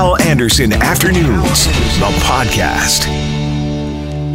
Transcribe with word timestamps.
Hal 0.00 0.18
Anderson 0.22 0.72
Afternoons, 0.72 1.66
the 1.66 2.10
podcast. 2.24 3.04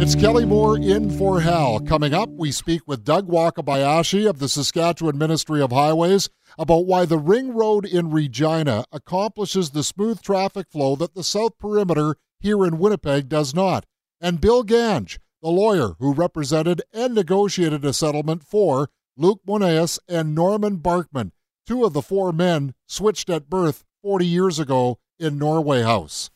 It's 0.00 0.14
Kelly 0.14 0.44
Moore 0.44 0.78
in 0.78 1.10
for 1.18 1.40
Hal. 1.40 1.80
Coming 1.80 2.14
up, 2.14 2.28
we 2.28 2.52
speak 2.52 2.82
with 2.86 3.02
Doug 3.02 3.28
Wakabayashi 3.28 4.30
of 4.30 4.38
the 4.38 4.48
Saskatchewan 4.48 5.18
Ministry 5.18 5.60
of 5.60 5.72
Highways 5.72 6.28
about 6.56 6.86
why 6.86 7.04
the 7.04 7.18
ring 7.18 7.52
road 7.52 7.84
in 7.84 8.12
Regina 8.12 8.84
accomplishes 8.92 9.70
the 9.70 9.82
smooth 9.82 10.22
traffic 10.22 10.68
flow 10.70 10.94
that 10.94 11.14
the 11.14 11.24
south 11.24 11.58
perimeter 11.58 12.14
here 12.38 12.64
in 12.64 12.78
Winnipeg 12.78 13.28
does 13.28 13.52
not. 13.52 13.86
And 14.20 14.40
Bill 14.40 14.62
Gange, 14.62 15.18
the 15.42 15.48
lawyer 15.48 15.94
who 15.98 16.14
represented 16.14 16.80
and 16.92 17.12
negotiated 17.12 17.84
a 17.84 17.92
settlement 17.92 18.44
for 18.44 18.88
Luke 19.16 19.40
Monias 19.44 19.98
and 20.08 20.32
Norman 20.32 20.76
Barkman, 20.76 21.32
two 21.66 21.84
of 21.84 21.92
the 21.92 22.02
four 22.02 22.32
men 22.32 22.72
switched 22.86 23.28
at 23.28 23.50
birth 23.50 23.82
40 24.04 24.24
years 24.24 24.60
ago 24.60 25.00
in 25.18 25.38
Norway 25.38 25.82
House. 25.82 26.30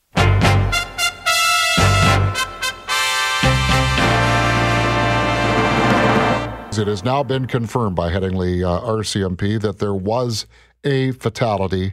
It 6.79 6.87
has 6.87 7.05
now 7.05 7.23
been 7.23 7.47
confirmed 7.47 7.95
by 7.95 8.11
Headingley 8.11 8.65
uh, 8.65 8.81
RCMP 8.81 9.61
that 9.61 9.79
there 9.81 9.93
was 9.93 10.47
a 10.83 11.13
fatality. 11.13 11.93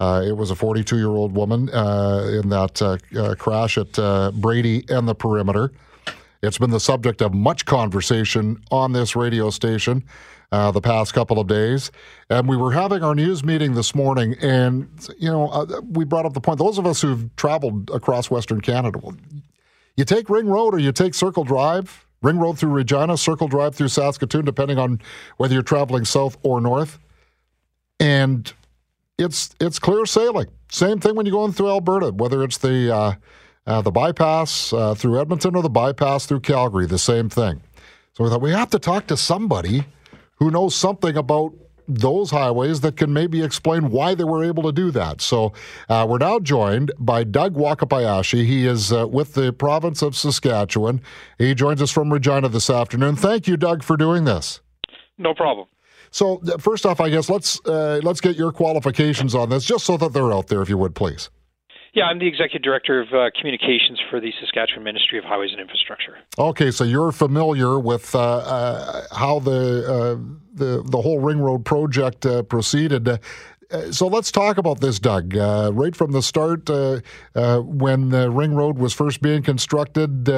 Uh, 0.00 0.24
it 0.26 0.36
was 0.36 0.50
a 0.50 0.56
42 0.56 0.96
year 0.96 1.08
old 1.08 1.36
woman 1.36 1.70
uh, 1.70 2.40
in 2.42 2.48
that 2.48 2.82
uh, 2.82 2.98
uh, 3.16 3.36
crash 3.36 3.78
at 3.78 3.96
uh, 3.96 4.32
Brady 4.32 4.84
and 4.88 5.06
the 5.06 5.14
perimeter. 5.14 5.70
It's 6.42 6.58
been 6.58 6.70
the 6.70 6.80
subject 6.80 7.22
of 7.22 7.32
much 7.32 7.64
conversation 7.64 8.60
on 8.72 8.92
this 8.92 9.14
radio 9.14 9.50
station 9.50 10.02
uh, 10.54 10.70
the 10.70 10.80
past 10.80 11.12
couple 11.14 11.40
of 11.40 11.48
days. 11.48 11.90
And 12.30 12.48
we 12.48 12.56
were 12.56 12.70
having 12.70 13.02
our 13.02 13.14
news 13.14 13.42
meeting 13.42 13.74
this 13.74 13.92
morning, 13.92 14.36
and, 14.40 14.88
you 15.18 15.28
know, 15.28 15.48
uh, 15.48 15.80
we 15.90 16.04
brought 16.04 16.26
up 16.26 16.32
the 16.32 16.40
point 16.40 16.58
those 16.58 16.78
of 16.78 16.86
us 16.86 17.02
who've 17.02 17.34
traveled 17.34 17.90
across 17.90 18.30
Western 18.30 18.60
Canada, 18.60 19.00
you 19.96 20.04
take 20.04 20.30
Ring 20.30 20.46
Road 20.46 20.72
or 20.72 20.78
you 20.78 20.92
take 20.92 21.14
Circle 21.14 21.42
Drive, 21.42 22.06
Ring 22.22 22.38
Road 22.38 22.56
through 22.56 22.70
Regina, 22.70 23.16
Circle 23.16 23.48
Drive 23.48 23.74
through 23.74 23.88
Saskatoon, 23.88 24.44
depending 24.44 24.78
on 24.78 25.00
whether 25.38 25.54
you're 25.54 25.62
traveling 25.62 26.04
south 26.04 26.36
or 26.44 26.60
north. 26.60 27.00
And 27.98 28.52
it's 29.18 29.54
it's 29.60 29.78
clear 29.78 30.06
sailing. 30.06 30.46
Same 30.70 31.00
thing 31.00 31.16
when 31.16 31.26
you're 31.26 31.32
going 31.34 31.52
through 31.52 31.70
Alberta, 31.70 32.10
whether 32.12 32.42
it's 32.42 32.58
the 32.58 32.94
uh, 32.94 33.12
uh, 33.66 33.82
the 33.82 33.90
bypass 33.90 34.72
uh, 34.72 34.94
through 34.94 35.20
Edmonton 35.20 35.54
or 35.56 35.62
the 35.62 35.70
bypass 35.70 36.26
through 36.26 36.40
Calgary, 36.40 36.86
the 36.86 36.98
same 36.98 37.28
thing. 37.28 37.60
So 38.14 38.24
we 38.24 38.30
thought 38.30 38.40
we 38.40 38.50
have 38.50 38.70
to 38.70 38.78
talk 38.78 39.06
to 39.08 39.16
somebody 39.16 39.84
who 40.36 40.50
knows 40.50 40.74
something 40.74 41.16
about 41.16 41.52
those 41.86 42.30
highways 42.30 42.80
that 42.80 42.96
can 42.96 43.12
maybe 43.12 43.42
explain 43.42 43.90
why 43.90 44.14
they 44.14 44.24
were 44.24 44.42
able 44.42 44.62
to 44.62 44.72
do 44.72 44.90
that. 44.90 45.20
So 45.20 45.52
uh, 45.88 46.06
we're 46.08 46.18
now 46.18 46.38
joined 46.38 46.92
by 46.98 47.24
Doug 47.24 47.54
Wakabayashi. 47.54 48.44
He 48.44 48.66
is 48.66 48.92
uh, 48.92 49.06
with 49.06 49.34
the 49.34 49.52
province 49.52 50.00
of 50.02 50.16
Saskatchewan. 50.16 51.02
He 51.38 51.54
joins 51.54 51.82
us 51.82 51.90
from 51.90 52.12
Regina 52.12 52.48
this 52.48 52.70
afternoon. 52.70 53.16
Thank 53.16 53.46
you, 53.46 53.56
Doug, 53.56 53.82
for 53.82 53.96
doing 53.96 54.24
this. 54.24 54.60
No 55.18 55.34
problem. 55.34 55.66
So 56.10 56.40
uh, 56.46 56.58
first 56.58 56.86
off, 56.86 57.00
I 57.00 57.10
guess 57.10 57.28
let's 57.28 57.60
uh, 57.66 58.00
let's 58.02 58.20
get 58.20 58.36
your 58.36 58.52
qualifications 58.52 59.34
on 59.34 59.50
this, 59.50 59.64
just 59.64 59.84
so 59.84 59.96
that 59.96 60.12
they're 60.12 60.32
out 60.32 60.46
there, 60.46 60.62
if 60.62 60.68
you 60.68 60.78
would, 60.78 60.94
please. 60.94 61.28
Yeah, 61.94 62.06
I'm 62.06 62.18
the 62.18 62.26
executive 62.26 62.62
director 62.62 63.00
of 63.00 63.14
uh, 63.14 63.30
communications 63.38 64.00
for 64.10 64.20
the 64.20 64.32
Saskatchewan 64.40 64.82
Ministry 64.82 65.16
of 65.16 65.24
Highways 65.24 65.52
and 65.52 65.60
Infrastructure. 65.60 66.18
Okay, 66.36 66.72
so 66.72 66.82
you're 66.82 67.12
familiar 67.12 67.78
with 67.78 68.12
uh, 68.16 68.38
uh, 68.38 69.02
how 69.14 69.38
the 69.38 69.86
uh, 69.86 70.34
the 70.54 70.82
the 70.82 71.00
whole 71.00 71.20
ring 71.20 71.38
road 71.38 71.64
project 71.64 72.26
uh, 72.26 72.42
proceeded. 72.42 73.08
Uh, 73.08 73.18
so 73.92 74.08
let's 74.08 74.32
talk 74.32 74.58
about 74.58 74.80
this, 74.80 74.98
Doug. 74.98 75.34
right 75.34 75.94
from 75.94 76.10
the 76.10 76.22
start, 76.22 76.68
when 76.68 78.08
the 78.08 78.28
ring 78.30 78.54
road 78.54 78.76
was 78.76 78.92
first 78.92 79.22
being 79.22 79.42
constructed, 79.42 80.28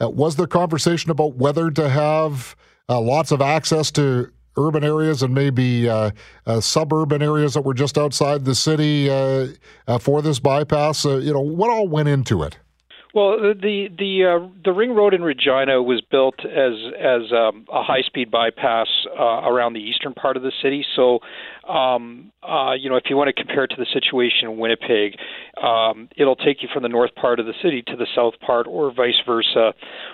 was 0.00 0.36
there 0.36 0.46
conversation 0.46 1.10
about 1.10 1.34
whether 1.34 1.70
to 1.72 1.88
have 1.88 2.54
lots 2.88 3.32
of 3.32 3.42
access 3.42 3.90
to 3.92 4.30
urban 4.56 4.84
areas 4.84 5.22
and 5.22 5.34
maybe 5.34 5.88
uh, 5.88 6.10
uh, 6.46 6.60
suburban 6.60 7.22
areas 7.22 7.54
that 7.54 7.62
were 7.62 7.74
just 7.74 7.96
outside 7.96 8.44
the 8.44 8.54
city 8.54 9.08
uh, 9.10 9.48
uh 9.86 9.98
for 9.98 10.22
this 10.22 10.38
bypass? 10.38 11.04
Uh, 11.04 11.16
you 11.16 11.32
know, 11.32 11.40
what 11.40 11.70
all 11.70 11.88
went 11.88 12.08
into 12.08 12.42
it? 12.42 12.58
Well, 13.12 13.38
the 13.40 13.88
the 13.98 14.24
uh, 14.24 14.48
the 14.64 14.72
ring 14.72 14.94
road 14.94 15.14
in 15.14 15.22
Regina 15.22 15.82
was 15.82 16.00
built 16.00 16.38
as 16.44 16.74
as 16.96 17.32
um, 17.32 17.66
a 17.72 17.82
high 17.82 18.02
speed 18.02 18.30
bypass 18.30 18.86
around 19.18 19.72
the 19.72 19.80
eastern 19.80 20.14
part 20.14 20.36
of 20.36 20.44
the 20.44 20.52
city. 20.62 20.84
So 20.94 21.18
um, 21.70 22.32
uh, 22.42 22.72
you 22.72 22.90
know, 22.90 22.96
if 22.96 23.04
you 23.08 23.16
want 23.16 23.28
to 23.28 23.32
compare 23.32 23.64
it 23.64 23.68
to 23.68 23.76
the 23.76 23.86
situation 23.92 24.48
in 24.48 24.58
Winnipeg, 24.58 25.14
um, 25.62 26.08
it'll 26.16 26.36
take 26.36 26.62
you 26.62 26.68
from 26.72 26.82
the 26.82 26.88
north 26.88 27.14
part 27.14 27.38
of 27.38 27.46
the 27.46 27.52
city 27.62 27.82
to 27.86 27.96
the 27.96 28.06
south 28.14 28.34
part, 28.44 28.66
or 28.66 28.92
vice 28.92 29.20
versa. 29.24 29.72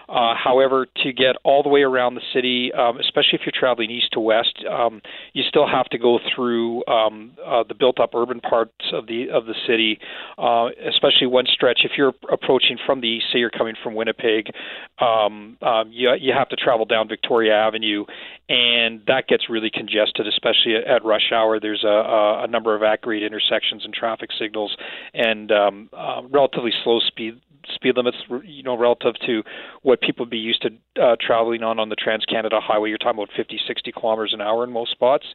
Uh, 0.09 0.35
however, 0.37 0.87
to 1.03 1.13
get 1.13 1.37
all 1.45 1.63
the 1.63 1.69
way 1.69 1.83
around 1.83 2.15
the 2.15 2.21
city, 2.35 2.73
um, 2.75 2.99
especially 2.99 3.35
if 3.35 3.41
you're 3.47 3.59
traveling 3.59 3.91
east 3.91 4.09
to 4.13 4.21
west, 4.21 4.65
um, 4.71 5.01
you 5.33 5.43
still 5.49 5.67
have 5.67 5.87
to 5.87 5.99
go 5.99 6.19
through 6.35 6.85
um, 6.87 7.33
uh, 7.45 7.63
the 7.67 7.75
built-up 7.75 8.11
urban 8.15 8.41
parts 8.41 8.73
of 8.93 9.07
the 9.07 9.31
of 9.31 9.47
the 9.47 9.55
city. 9.67 9.99
Uh, 10.37 10.69
especially 10.89 11.27
one 11.27 11.47
stretch, 11.47 11.81
if 11.85 11.93
you're 11.97 12.13
approaching 12.31 12.77
from 12.85 13.01
the 13.01 13.09
east, 13.09 13.27
say 13.33 13.39
you're 13.39 13.51
coming 13.51 13.75
from 13.83 13.95
Winnipeg, 13.95 14.51
um, 14.99 15.57
um, 15.63 15.91
you 15.91 16.13
you 16.21 16.33
have 16.37 16.49
to 16.51 16.57
travel 16.57 16.85
down 16.85 17.09
Victoria 17.09 17.55
Avenue, 17.55 18.05
and 18.49 19.01
that 19.07 19.27
gets 19.27 19.49
really 19.49 19.71
congested, 19.71 20.27
especially 20.27 20.77
at, 20.77 20.85
at 20.85 21.05
rush 21.05 21.31
hour 21.33 21.46
hour. 21.47 21.61
There's 21.61 21.85
a, 21.85 22.45
a 22.45 22.47
number 22.49 22.75
of 22.75 22.83
at 22.83 23.01
grade 23.01 23.23
intersections 23.23 23.85
and 23.85 23.95
traffic 23.95 24.31
signals, 24.39 24.77
and 25.15 25.51
um, 25.53 25.91
uh, 25.93 26.23
relatively 26.31 26.73
slow 26.83 27.01
speed 27.01 27.41
speed 27.75 27.97
limits, 27.97 28.19
you 28.45 28.63
know, 28.63 28.77
relative 28.77 29.15
to 29.27 29.43
what 29.83 30.01
people 30.01 30.25
would 30.25 30.31
be 30.31 30.39
used 30.39 30.63
to 30.63 31.03
uh, 31.03 31.17
traveling 31.21 31.63
on 31.63 31.79
on 31.79 31.89
the 31.89 31.97
Trans 31.97 32.25
Canada 32.25 32.61
Highway. 32.63 32.89
You're 32.89 32.99
talking 32.99 33.19
about 33.19 33.31
50, 33.37 33.59
60 33.67 33.93
kilometers 33.93 34.33
an 34.33 34.41
hour 34.41 34.65
in 34.65 34.73
most 34.73 34.93
spots. 34.93 35.27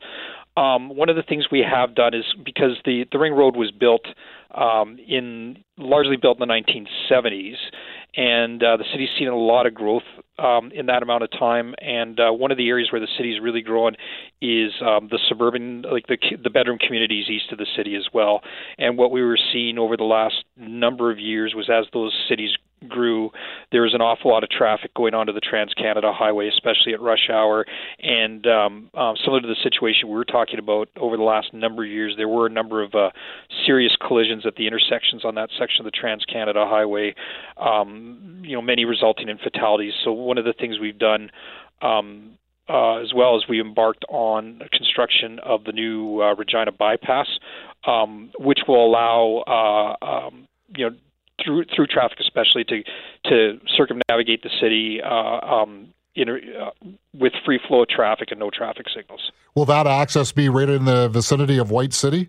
Um, 0.57 0.95
one 0.95 1.09
of 1.09 1.15
the 1.15 1.23
things 1.23 1.45
we 1.51 1.65
have 1.69 1.95
done 1.95 2.13
is 2.13 2.25
because 2.43 2.77
the 2.85 3.05
the 3.11 3.19
ring 3.19 3.33
road 3.33 3.55
was 3.55 3.71
built 3.71 4.05
um, 4.53 4.97
in 5.07 5.63
largely 5.77 6.17
built 6.17 6.39
in 6.39 6.47
the 6.47 6.53
1970s, 6.53 7.55
and 8.15 8.63
uh, 8.63 8.77
the 8.77 8.85
city's 8.91 9.09
seen 9.17 9.27
a 9.27 9.37
lot 9.37 9.65
of 9.65 9.73
growth 9.73 10.03
um, 10.41 10.71
in 10.73 10.87
that 10.87 11.03
amount 11.03 11.23
of 11.23 11.31
time. 11.31 11.75
And 11.79 12.19
uh, 12.19 12.31
one 12.31 12.51
of 12.51 12.57
the 12.57 12.69
areas 12.69 12.89
where 12.91 13.01
the 13.01 13.07
city's 13.17 13.41
really 13.41 13.61
growing 13.61 13.95
is 14.41 14.71
um, 14.81 15.07
the 15.09 15.19
suburban, 15.29 15.83
like 15.91 16.07
the 16.07 16.17
the 16.43 16.49
bedroom 16.49 16.77
communities 16.77 17.25
east 17.29 17.51
of 17.51 17.57
the 17.57 17.67
city 17.77 17.95
as 17.95 18.07
well. 18.13 18.41
And 18.77 18.97
what 18.97 19.11
we 19.11 19.21
were 19.21 19.39
seeing 19.53 19.77
over 19.77 19.97
the 19.97 20.03
last 20.03 20.43
number 20.57 21.11
of 21.11 21.19
years 21.19 21.53
was 21.55 21.69
as 21.69 21.85
those 21.93 22.13
cities 22.27 22.51
grew, 22.91 23.31
there 23.71 23.81
was 23.81 23.93
an 23.93 24.01
awful 24.01 24.29
lot 24.29 24.43
of 24.43 24.49
traffic 24.49 24.93
going 24.93 25.13
onto 25.13 25.33
the 25.33 25.39
Trans 25.39 25.73
Canada 25.73 26.11
Highway, 26.13 26.47
especially 26.47 26.93
at 26.93 27.01
rush 27.01 27.29
hour. 27.31 27.65
And 27.99 28.45
um, 28.45 28.89
um, 28.93 29.15
similar 29.23 29.41
to 29.41 29.47
the 29.47 29.55
situation 29.63 30.09
we 30.09 30.15
were 30.15 30.25
talking 30.25 30.59
about 30.59 30.89
over 30.97 31.17
the 31.17 31.23
last 31.23 31.53
number 31.53 31.83
of 31.83 31.89
years, 31.89 32.13
there 32.17 32.27
were 32.27 32.45
a 32.45 32.51
number 32.51 32.83
of 32.83 32.93
uh, 32.93 33.09
serious 33.65 33.95
collisions 34.05 34.45
at 34.45 34.55
the 34.55 34.67
intersections 34.67 35.25
on 35.25 35.35
that 35.35 35.49
section 35.57 35.85
of 35.85 35.91
the 35.91 35.97
Trans 35.97 36.23
Canada 36.25 36.65
Highway. 36.67 37.15
Um, 37.57 38.43
you 38.43 38.55
know, 38.55 38.61
many 38.61 38.85
resulting 38.85 39.29
in 39.29 39.37
fatalities. 39.37 39.93
So 40.03 40.11
one 40.11 40.37
of 40.37 40.45
the 40.45 40.53
things 40.53 40.79
we've 40.79 40.99
done. 40.99 41.31
Um, 41.81 42.37
uh, 42.69 43.01
as 43.01 43.11
well 43.13 43.35
as 43.35 43.43
we 43.49 43.59
embarked 43.59 44.05
on 44.07 44.61
construction 44.71 45.39
of 45.39 45.63
the 45.65 45.73
new 45.73 46.21
uh, 46.21 46.33
Regina 46.35 46.71
bypass, 46.71 47.27
um, 47.85 48.31
which 48.39 48.59
will 48.67 48.85
allow 48.85 49.97
uh, 50.01 50.05
um, 50.05 50.47
you 50.77 50.89
know 50.89 50.95
through 51.43 51.65
through 51.75 51.87
traffic, 51.87 52.19
especially 52.19 52.63
to 52.65 52.83
to 53.25 53.59
circumnavigate 53.75 54.43
the 54.43 54.51
city. 54.61 55.01
Uh, 55.03 55.45
um, 55.45 55.93
in, 56.13 56.27
uh, 56.29 56.71
with 57.13 57.31
free 57.45 57.57
flow 57.67 57.83
of 57.83 57.87
traffic 57.87 58.31
and 58.31 58.39
no 58.41 58.49
traffic 58.49 58.85
signals. 58.93 59.31
Will 59.55 59.63
that 59.63 59.87
access 59.87 60.33
be 60.33 60.49
right 60.49 60.67
in 60.67 60.83
the 60.83 61.07
vicinity 61.07 61.57
of 61.57 61.71
White 61.71 61.93
City? 61.93 62.27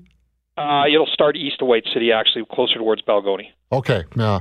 Uh, 0.56 0.84
it'll 0.86 1.06
start 1.06 1.34
east 1.34 1.62
of 1.62 1.68
White 1.68 1.84
City, 1.94 2.12
actually, 2.12 2.44
closer 2.52 2.74
towards 2.74 3.00
Balgonie. 3.02 3.48
Okay, 3.72 4.04
yeah, 4.16 4.40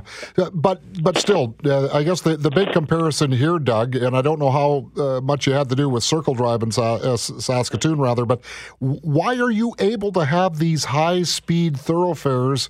but 0.52 0.82
but 1.02 1.16
still, 1.16 1.56
uh, 1.64 1.88
I 1.90 2.02
guess 2.02 2.20
the, 2.20 2.36
the 2.36 2.50
big 2.50 2.70
comparison 2.72 3.32
here, 3.32 3.58
Doug, 3.58 3.96
and 3.96 4.14
I 4.14 4.20
don't 4.20 4.38
know 4.38 4.50
how 4.50 4.90
uh, 5.02 5.22
much 5.22 5.46
you 5.46 5.54
had 5.54 5.70
to 5.70 5.74
do 5.74 5.88
with 5.88 6.04
Circle 6.04 6.34
Drive 6.34 6.62
in 6.62 6.70
Sa- 6.70 6.96
uh, 6.96 7.16
Saskatoon, 7.16 7.98
rather, 7.98 8.26
but 8.26 8.44
why 8.78 9.38
are 9.38 9.50
you 9.50 9.74
able 9.78 10.12
to 10.12 10.26
have 10.26 10.58
these 10.58 10.84
high 10.84 11.22
speed 11.22 11.78
thoroughfares 11.78 12.68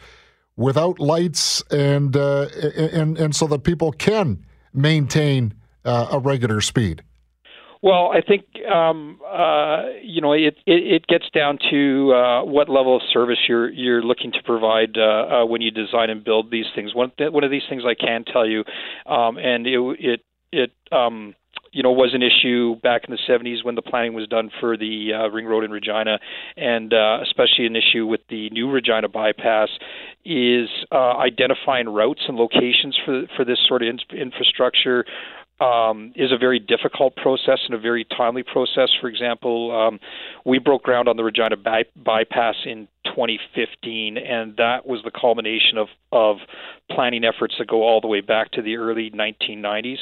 without 0.57 0.99
lights 0.99 1.63
and 1.71 2.17
uh, 2.17 2.47
and 2.93 3.19
and 3.19 3.35
so 3.35 3.47
that 3.47 3.65
people 3.65 3.93
can 3.93 4.45
maintain 4.73 5.55
uh, 5.85 6.09
a 6.13 6.19
regular 6.19 6.61
speed? 6.61 7.03
Well, 7.83 8.13
I 8.13 8.21
think 8.21 8.45
um, 8.73 9.19
uh, 9.27 9.87
you 10.03 10.21
know 10.21 10.33
it, 10.33 10.57
it, 10.67 11.03
it. 11.03 11.07
gets 11.09 11.29
down 11.35 11.59
to 11.71 12.13
uh, 12.13 12.45
what 12.45 12.69
level 12.69 12.95
of 12.95 13.03
service 13.13 13.39
you're 13.49 13.71
you're 13.71 14.03
looking 14.03 14.31
to 14.33 14.43
provide 14.45 14.97
uh, 14.97 15.43
uh, 15.43 15.47
when 15.47 15.63
you 15.63 15.73
design 15.73 16.09
and 16.09 16.23
build 16.23 16.53
these 16.53 16.67
things. 16.77 16.95
One 16.95 17.11
one 17.19 17.43
of 17.43 17.51
these 17.51 17.65
things 17.69 17.83
I 17.85 17.95
can 17.95 18.25
tell 18.25 18.47
you, 18.47 18.63
um, 19.05 19.37
and 19.37 19.67
it 19.67 19.81
it 19.99 20.21
it 20.53 20.71
um, 20.93 21.35
you 21.73 21.83
know, 21.83 21.91
was 21.91 22.13
an 22.13 22.23
issue 22.23 22.77
back 22.77 23.03
in 23.09 23.11
the 23.11 23.19
70s 23.29 23.65
when 23.65 23.75
the 23.75 23.83
planning 23.83 24.13
was 24.13 24.29
done 24.29 24.51
for 24.61 24.77
the 24.77 25.13
uh, 25.15 25.29
ring 25.29 25.47
road 25.47 25.65
in 25.65 25.71
Regina, 25.71 26.19
and 26.57 26.93
uh, 26.93 27.19
especially 27.23 27.67
an 27.67 27.75
issue 27.75 28.07
with 28.07 28.21
the 28.29 28.51
new 28.51 28.71
Regina 28.71 29.09
bypass, 29.09 29.71
is 30.25 30.69
uh, 30.93 31.17
identifying 31.17 31.89
routes 31.89 32.23
and 32.29 32.37
locations 32.37 32.97
for 33.05 33.25
for 33.37 33.45
this 33.45 33.59
sort 33.67 33.83
of 33.83 33.89
in- 33.89 34.19
infrastructure 34.19 35.05
um, 35.63 36.13
is 36.17 36.33
a 36.33 36.39
very 36.39 36.59
difficult 36.59 37.15
process 37.15 37.61
and 37.67 37.75
a 37.75 37.79
very 37.79 38.05
timely 38.05 38.43
process. 38.43 38.89
For 39.01 39.09
example, 39.09 39.71
um, 39.71 40.01
we 40.45 40.59
broke 40.59 40.83
ground 40.83 41.09
on 41.09 41.17
the 41.17 41.23
Regina 41.23 41.57
by- 41.57 41.85
bypass 41.95 42.57
in 42.65 42.89
2015, 43.05 44.17
and 44.17 44.57
that 44.57 44.87
was 44.87 45.01
the 45.05 45.11
culmination 45.11 45.79
of, 45.79 45.89
of 46.11 46.39
planning 46.91 47.25
efforts 47.25 47.55
that 47.59 47.69
go 47.69 47.83
all 47.83 48.01
the 48.01 48.09
way 48.09 48.21
back 48.21 48.51
to 48.53 48.63
the 48.63 48.77
early 48.77 49.11
1990s. 49.11 49.99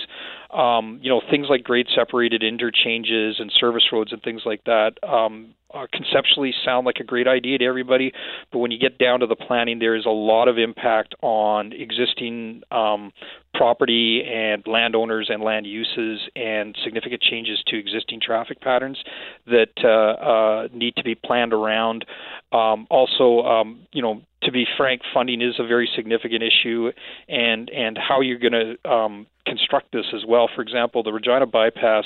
Um, 0.57 0.99
you 1.03 1.11
know, 1.11 1.21
things 1.31 1.49
like 1.51 1.63
grade 1.63 1.89
separated 1.95 2.43
interchanges 2.43 3.37
and 3.39 3.53
service 3.61 3.85
roads 3.93 4.13
and 4.13 4.23
things 4.23 4.43
like 4.47 4.65
that 4.65 4.93
um, 5.07 5.55
uh, 5.75 5.87
conceptually 5.93 6.53
sound 6.65 6.87
like 6.87 6.97
a 7.01 7.05
great 7.05 7.29
idea 7.29 7.59
to 7.59 7.65
everybody, 7.65 8.13
but 8.53 8.59
when 8.59 8.71
you 8.71 8.79
get 8.79 8.99
down 8.99 9.21
to 9.21 9.27
the 9.27 9.37
planning, 9.37 9.79
there 9.79 9.95
is 9.95 10.07
a 10.07 10.11
lot 10.11 10.49
of 10.49 10.59
impact 10.59 11.15
on 11.23 11.73
existing 11.73 12.63
um, 12.71 13.13
property 13.55 14.23
and 14.27 14.63
landowners 14.67 15.29
and 15.29 15.43
land 15.43 15.67
uses 15.67 16.21
and 16.37 16.77
significant 16.85 17.21
changes 17.21 17.63
to 17.67 17.79
existing 17.79 18.21
traffic 18.21 18.61
patterns 18.61 18.99
that 19.47 19.73
uh, 19.85 20.23
uh, 20.23 20.69
need 20.73 20.95
to 20.97 21.03
be 21.03 21.15
planned 21.15 21.53
around. 21.53 22.05
Um, 22.53 22.87
also, 22.91 23.43
um, 23.43 23.87
you 23.93 24.03
know, 24.03 24.23
to 24.43 24.53
be 24.53 24.67
frank, 24.77 25.03
funding 25.13 25.43
is 25.43 25.55
a 25.59 25.67
very 25.67 25.89
significant 25.95 26.43
issue, 26.43 26.91
and 27.29 27.69
and 27.71 27.99
how 27.99 28.21
you're 28.21 28.39
going 28.39 28.53
to 28.53 28.91
um, 28.91 29.27
construct 29.47 29.93
this 29.93 30.07
as 30.15 30.23
well. 30.27 30.49
For 30.55 30.63
example, 30.63 31.03
the 31.03 31.13
Regina 31.13 31.47
bypass. 31.47 32.05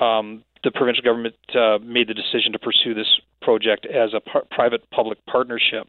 Um, 0.00 0.44
the 0.64 0.70
provincial 0.70 1.04
government 1.04 1.34
uh, 1.54 1.78
made 1.82 2.08
the 2.08 2.14
decision 2.14 2.52
to 2.52 2.58
pursue 2.58 2.94
this 2.94 3.20
project 3.42 3.86
as 3.86 4.10
a 4.14 4.20
par- 4.20 4.44
private-public 4.50 5.18
partnership 5.26 5.88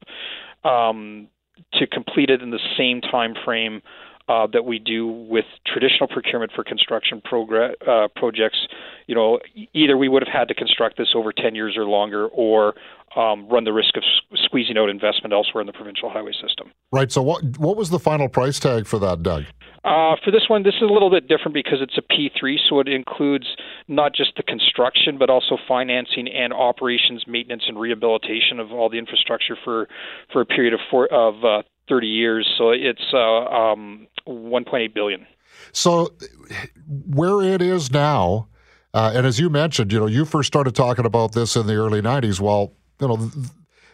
um, 0.64 1.28
to 1.74 1.88
complete 1.88 2.30
it 2.30 2.42
in 2.42 2.52
the 2.52 2.60
same 2.78 3.02
time 3.02 3.34
frame 3.44 3.82
uh, 4.30 4.46
that 4.54 4.64
we 4.64 4.78
do 4.78 5.08
with 5.08 5.46
traditional 5.66 6.08
procurement 6.08 6.52
for 6.54 6.64
construction 6.64 7.20
progr- 7.20 7.74
uh, 7.88 8.08
projects. 8.16 8.60
You 9.08 9.16
know, 9.16 9.40
either 9.74 9.98
we 9.98 10.08
would 10.08 10.24
have 10.26 10.32
had 10.32 10.48
to 10.50 10.54
construct 10.54 10.98
this 10.98 11.10
over 11.16 11.34
10 11.34 11.56
years 11.56 11.76
or 11.76 11.86
longer, 11.86 12.28
or 12.28 12.76
um, 13.16 13.50
run 13.50 13.64
the 13.64 13.74
risk 13.74 13.98
of 13.98 14.04
squeezing 14.36 14.78
out 14.78 14.88
investment 14.88 15.34
elsewhere 15.34 15.62
in 15.62 15.68
the 15.68 15.74
provincial 15.74 16.12
highway 16.12 16.34
system. 16.34 16.72
Right. 16.92 17.12
So, 17.12 17.24
what 17.24 17.58
what 17.58 17.76
was 17.76 17.90
the 17.90 17.98
final 17.98 18.30
price 18.30 18.60
tag 18.60 18.86
for 18.86 19.00
that, 19.00 19.24
Doug? 19.24 19.46
Uh, 19.84 20.16
for 20.24 20.32
this 20.32 20.44
one, 20.50 20.64
this 20.64 20.76
is 20.76 20.82
a 20.82 20.94
little 20.94 21.10
bit 21.10 21.28
different 21.28 21.54
because 21.54 21.80
it's 21.82 21.98
a 21.98 22.02
P3, 22.02 22.58
so 22.68 22.80
it 22.80 22.90
includes 22.90 23.48
not 23.88 24.14
just 24.14 24.34
the 24.36 24.44
construction, 24.44 25.18
but 25.18 25.30
also 25.30 25.58
financing 25.68 26.28
and 26.28 26.52
operations, 26.52 27.24
maintenance, 27.28 27.64
and 27.68 27.80
rehabilitation 27.80 28.60
of 28.60 28.72
all 28.72 28.90
the 28.90 28.98
infrastructure 28.98 29.58
for 29.64 29.88
for 30.34 30.42
a 30.42 30.46
period 30.46 30.74
of 30.74 30.80
four, 30.92 31.08
of 31.14 31.46
uh, 31.46 31.62
30 31.88 32.08
years. 32.08 32.48
So 32.58 32.72
it's 32.72 33.14
uh, 33.14 33.18
um, 33.18 34.08
1.8 34.28 34.94
billion. 34.94 35.26
So 35.72 36.14
where 36.88 37.42
it 37.42 37.62
is 37.62 37.92
now, 37.92 38.48
uh, 38.94 39.14
and 39.16 39.26
as 39.26 39.40
you 39.40 39.50
mentioned, 39.50 39.94
you 39.94 40.00
know, 40.00 40.08
you 40.08 40.26
first 40.26 40.48
started 40.48 40.76
talking 40.76 41.06
about 41.06 41.34
this 41.34 41.56
in 41.56 41.68
the 41.68 41.76
early 41.76 42.02
90s. 42.02 42.40
Well, 42.40 42.74
you 43.00 43.08
know, 43.08 43.32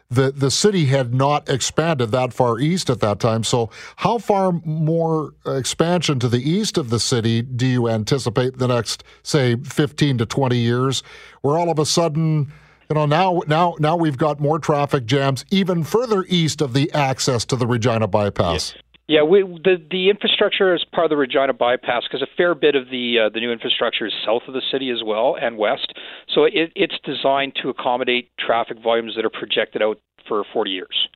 the 0.10 0.32
the 0.32 0.52
city 0.52 0.86
had 0.86 1.14
not 1.14 1.50
expanded 1.50 2.12
that 2.12 2.34
far 2.34 2.60
east 2.60 2.90
at 2.90 3.00
that 3.00 3.20
time. 3.20 3.44
So, 3.44 3.70
how 3.98 4.18
far 4.18 4.52
more 4.64 5.34
expansion 5.46 6.20
to 6.20 6.30
the 6.30 6.48
east 6.48 6.78
of 6.78 6.90
the 6.90 7.00
city 7.00 7.42
do 7.42 7.66
you 7.66 7.90
anticipate 7.90 8.58
the 8.58 8.68
next, 8.68 9.04
say, 9.24 9.56
15 9.56 10.20
to 10.20 10.26
20 10.26 10.58
years, 10.58 11.04
where 11.42 11.58
all 11.58 11.70
of 11.70 11.80
a 11.80 11.86
sudden 11.86 12.52
you 12.90 12.94
know 12.94 13.06
now 13.08 13.42
now 13.48 13.76
now 13.80 13.96
we've 13.96 14.18
got 14.18 14.40
more 14.40 14.60
traffic 14.60 15.06
jams 15.06 15.44
even 15.50 15.84
further 15.84 16.24
east 16.28 16.62
of 16.62 16.74
the 16.74 16.92
access 16.94 17.44
to 17.46 17.56
the 17.56 17.66
Regina 17.66 18.08
bypass. 18.08 18.76
Yeah, 19.08 19.22
we, 19.22 19.44
the 19.44 19.78
the 19.92 20.10
infrastructure 20.10 20.74
is 20.74 20.84
part 20.92 21.06
of 21.06 21.10
the 21.12 21.18
Regina 21.18 21.54
bypass 21.54 22.04
because 22.04 22.24
a 22.24 22.36
fair 22.36 22.56
bit 22.56 22.76
of 22.76 22.90
the 22.90 23.26
uh, 23.26 23.30
the 23.30 23.40
new 23.40 23.52
infrastructure 23.52 24.08
is 24.08 24.14
south 24.26 24.44
of 24.48 24.56
the 24.56 24.64
city 24.72 24.90
as 24.90 25.04
well 25.06 25.38
and 25.40 25.58
west. 25.58 25.94
So 26.34 26.46
it, 26.46 26.72
it's 26.76 26.96
designed 27.04 27.54
to 27.62 27.70
accommodate 27.70 28.32
traffic 28.40 28.80
volumes 28.82 29.14
that 29.16 29.24
are 29.24 29.30
projected 29.30 29.84
out 29.84 30.00
for 30.28 30.44
40 30.52 30.72
years. 30.72 31.08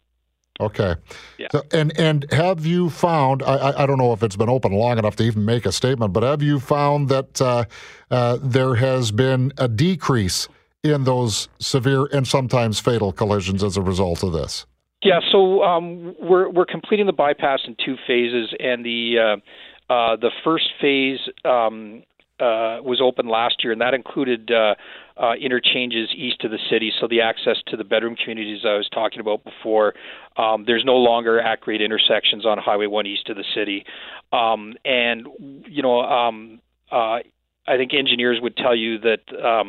Okay. 0.59 0.95
Yeah. 1.39 1.47
So, 1.51 1.63
and 1.71 1.97
and 1.97 2.31
have 2.31 2.65
you 2.65 2.91
found? 2.91 3.41
I, 3.41 3.83
I 3.83 3.85
don't 3.87 3.97
know 3.97 4.13
if 4.13 4.21
it's 4.21 4.35
been 4.35 4.49
open 4.49 4.73
long 4.73 4.99
enough 4.99 5.15
to 5.15 5.23
even 5.23 5.45
make 5.45 5.65
a 5.65 5.71
statement, 5.71 6.13
but 6.13 6.21
have 6.21 6.43
you 6.43 6.59
found 6.59 7.09
that 7.09 7.41
uh, 7.41 7.63
uh, 8.11 8.37
there 8.41 8.75
has 8.75 9.11
been 9.11 9.53
a 9.57 9.67
decrease 9.67 10.47
in 10.83 11.05
those 11.05 11.47
severe 11.59 12.05
and 12.11 12.27
sometimes 12.27 12.79
fatal 12.79 13.13
collisions 13.13 13.63
as 13.63 13.77
a 13.77 13.81
result 13.81 14.21
of 14.21 14.33
this? 14.33 14.65
Yeah, 15.01 15.21
so 15.31 15.63
um, 15.63 16.15
we're 16.19 16.49
we're 16.49 16.65
completing 16.65 17.05
the 17.05 17.13
bypass 17.13 17.61
in 17.65 17.75
two 17.83 17.95
phases, 18.05 18.53
and 18.59 18.83
the 18.85 19.15
uh, 19.17 19.93
uh, 19.93 20.15
the 20.17 20.29
first 20.43 20.65
phase 20.81 21.19
um, 21.45 22.03
uh, 22.39 22.83
was 22.83 22.99
open 23.01 23.29
last 23.29 23.63
year, 23.63 23.71
and 23.71 23.79
that 23.79 23.93
included 23.93 24.51
uh, 24.51 24.75
uh, 25.15 25.33
interchanges 25.35 26.09
east 26.15 26.43
of 26.43 26.51
the 26.51 26.59
city. 26.69 26.91
So 26.99 27.07
the 27.07 27.21
access 27.21 27.57
to 27.67 27.77
the 27.77 27.85
bedroom 27.85 28.17
communities 28.17 28.61
I 28.65 28.75
was 28.75 28.89
talking 28.93 29.21
about 29.21 29.45
before. 29.45 29.93
Um, 30.35 30.65
there's 30.67 30.83
no 30.85 30.95
longer 30.95 31.39
at 31.39 31.61
grade 31.61 31.81
intersections 31.81 32.45
on 32.45 32.57
Highway 32.57 32.87
One 32.87 33.05
east 33.05 33.29
of 33.29 33.37
the 33.37 33.45
city, 33.55 33.85
um, 34.33 34.75
and 34.83 35.27
you 35.65 35.81
know 35.81 36.01
um, 36.01 36.59
uh, 36.91 37.19
I 37.67 37.77
think 37.77 37.93
engineers 37.93 38.39
would 38.41 38.57
tell 38.57 38.75
you 38.75 38.99
that. 38.99 39.63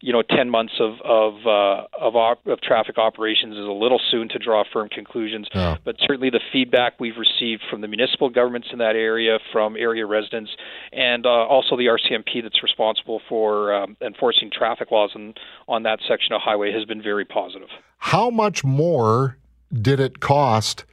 You 0.00 0.12
know, 0.12 0.22
10 0.22 0.48
months 0.48 0.74
of 0.78 1.00
of 1.04 1.34
uh, 1.44 1.86
of, 1.98 2.14
op- 2.14 2.46
of 2.46 2.60
traffic 2.60 2.98
operations 2.98 3.54
is 3.54 3.64
a 3.64 3.72
little 3.72 4.00
soon 4.10 4.28
to 4.28 4.38
draw 4.38 4.62
firm 4.72 4.88
conclusions. 4.88 5.48
But 5.84 5.96
certainly, 6.00 6.30
the 6.30 6.40
feedback 6.52 7.00
we've 7.00 7.16
received 7.16 7.62
from 7.68 7.80
the 7.80 7.88
municipal 7.88 8.30
governments 8.30 8.68
in 8.72 8.78
that 8.78 8.94
area, 8.94 9.38
from 9.52 9.76
area 9.76 10.06
residents, 10.06 10.50
and 10.92 11.26
uh, 11.26 11.28
also 11.28 11.76
the 11.76 11.86
RCMP 11.86 12.42
that's 12.42 12.62
responsible 12.62 13.20
for 13.28 13.74
um, 13.74 13.96
enforcing 14.00 14.50
traffic 14.50 14.90
laws 14.90 15.10
on 15.14 15.34
on 15.66 15.82
that 15.82 15.98
section 16.08 16.32
of 16.32 16.40
highway 16.40 16.72
has 16.72 16.84
been 16.84 17.02
very 17.02 17.24
positive. 17.24 17.68
How 17.98 18.30
much 18.30 18.62
more 18.62 19.36
did 19.72 20.00
it 20.00 20.20
cost 20.20 20.84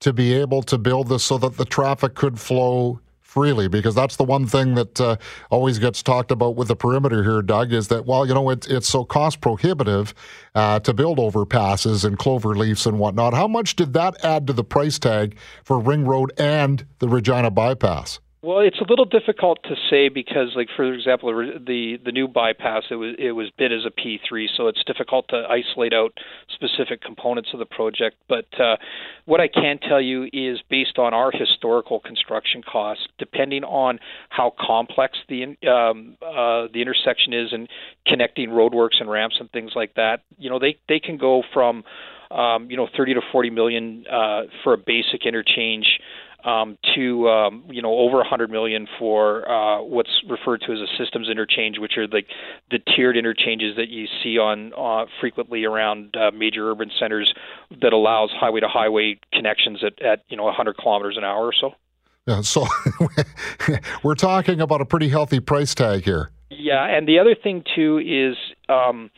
to 0.00 0.12
be 0.12 0.34
able 0.34 0.62
to 0.62 0.76
build 0.78 1.08
this 1.08 1.24
so 1.24 1.38
that 1.38 1.56
the 1.56 1.64
traffic 1.64 2.14
could 2.14 2.38
flow 2.38 3.00
freely 3.34 3.66
because 3.66 3.96
that's 3.96 4.14
the 4.14 4.22
one 4.22 4.46
thing 4.46 4.76
that 4.76 5.00
uh, 5.00 5.16
always 5.50 5.80
gets 5.80 6.04
talked 6.04 6.30
about 6.30 6.54
with 6.54 6.68
the 6.68 6.76
perimeter 6.76 7.24
here, 7.24 7.42
Doug, 7.42 7.72
is 7.72 7.88
that, 7.88 8.06
well, 8.06 8.24
you 8.24 8.32
know, 8.32 8.48
it, 8.48 8.70
it's 8.70 8.88
so 8.88 9.04
cost 9.04 9.40
prohibitive 9.40 10.14
uh, 10.54 10.78
to 10.78 10.94
build 10.94 11.18
overpasses 11.18 12.04
and 12.04 12.16
clover 12.16 12.54
leaves 12.54 12.86
and 12.86 13.00
whatnot. 13.00 13.34
How 13.34 13.48
much 13.48 13.74
did 13.74 13.92
that 13.94 14.24
add 14.24 14.46
to 14.46 14.52
the 14.52 14.62
price 14.62 15.00
tag 15.00 15.36
for 15.64 15.80
Ring 15.80 16.06
Road 16.06 16.32
and 16.38 16.86
the 17.00 17.08
Regina 17.08 17.50
bypass? 17.50 18.20
Well, 18.44 18.58
it's 18.58 18.78
a 18.78 18.84
little 18.86 19.06
difficult 19.06 19.62
to 19.62 19.74
say 19.88 20.10
because, 20.10 20.52
like 20.54 20.68
for 20.76 20.92
example, 20.92 21.30
the 21.32 21.96
the 22.04 22.12
new 22.12 22.28
bypass 22.28 22.82
it 22.90 22.96
was 22.96 23.14
it 23.18 23.32
was 23.32 23.50
bid 23.56 23.72
as 23.72 23.86
a 23.86 23.90
P3, 23.90 24.48
so 24.54 24.68
it's 24.68 24.84
difficult 24.84 25.28
to 25.28 25.44
isolate 25.48 25.94
out 25.94 26.12
specific 26.52 27.00
components 27.00 27.48
of 27.54 27.58
the 27.58 27.64
project. 27.64 28.16
But 28.28 28.44
uh, 28.60 28.76
what 29.24 29.40
I 29.40 29.48
can 29.48 29.78
tell 29.78 29.98
you 29.98 30.24
is, 30.34 30.58
based 30.68 30.98
on 30.98 31.14
our 31.14 31.32
historical 31.32 32.00
construction 32.00 32.62
costs, 32.62 33.06
depending 33.18 33.64
on 33.64 33.98
how 34.28 34.52
complex 34.60 35.16
the 35.30 35.56
um, 35.66 36.18
uh, 36.20 36.68
the 36.70 36.82
intersection 36.82 37.32
is 37.32 37.50
and 37.50 37.66
connecting 38.06 38.50
roadworks 38.50 39.00
and 39.00 39.08
ramps 39.08 39.36
and 39.40 39.50
things 39.52 39.72
like 39.74 39.94
that, 39.94 40.20
you 40.36 40.50
know, 40.50 40.58
they 40.58 40.76
they 40.86 41.00
can 41.00 41.16
go 41.16 41.42
from 41.54 41.82
um, 42.30 42.70
you 42.70 42.76
know 42.76 42.88
30 42.94 43.14
to 43.14 43.20
40 43.32 43.50
million 43.50 44.04
uh, 44.10 44.42
for 44.62 44.74
a 44.74 44.78
basic 44.78 45.24
interchange 45.24 45.86
um, 46.44 46.78
to 46.94 47.28
um, 47.28 47.64
you 47.70 47.82
know 47.82 47.92
over 47.92 48.16
100 48.18 48.50
million 48.50 48.86
for 48.98 49.48
uh, 49.50 49.82
what's 49.82 50.10
referred 50.28 50.60
to 50.66 50.72
as 50.72 50.78
a 50.78 51.02
systems 51.02 51.28
interchange, 51.30 51.78
which 51.78 51.96
are 51.96 52.06
like 52.06 52.26
the 52.70 52.78
tiered 52.94 53.16
interchanges 53.16 53.76
that 53.76 53.88
you 53.88 54.06
see 54.22 54.38
on 54.38 54.72
uh, 54.76 55.06
frequently 55.20 55.64
around 55.64 56.14
uh, 56.16 56.30
major 56.30 56.70
urban 56.70 56.90
centers 57.00 57.32
that 57.80 57.92
allows 57.92 58.30
highway 58.38 58.60
to 58.60 58.68
highway 58.68 59.18
connections 59.32 59.82
at, 59.84 60.00
at 60.04 60.20
you 60.28 60.36
know 60.36 60.44
100 60.44 60.76
kilometers 60.76 61.16
an 61.16 61.24
hour 61.24 61.46
or 61.46 61.54
so. 61.58 61.70
Yeah, 62.26 62.40
so 62.40 62.66
we're 64.02 64.14
talking 64.14 64.60
about 64.60 64.80
a 64.80 64.86
pretty 64.86 65.08
healthy 65.08 65.40
price 65.40 65.74
tag 65.74 66.04
here. 66.04 66.30
Yeah, 66.50 66.84
and 66.84 67.08
the 67.08 67.18
other 67.18 67.34
thing 67.34 67.64
too 67.74 67.98
is. 67.98 68.36
Um, 68.68 69.10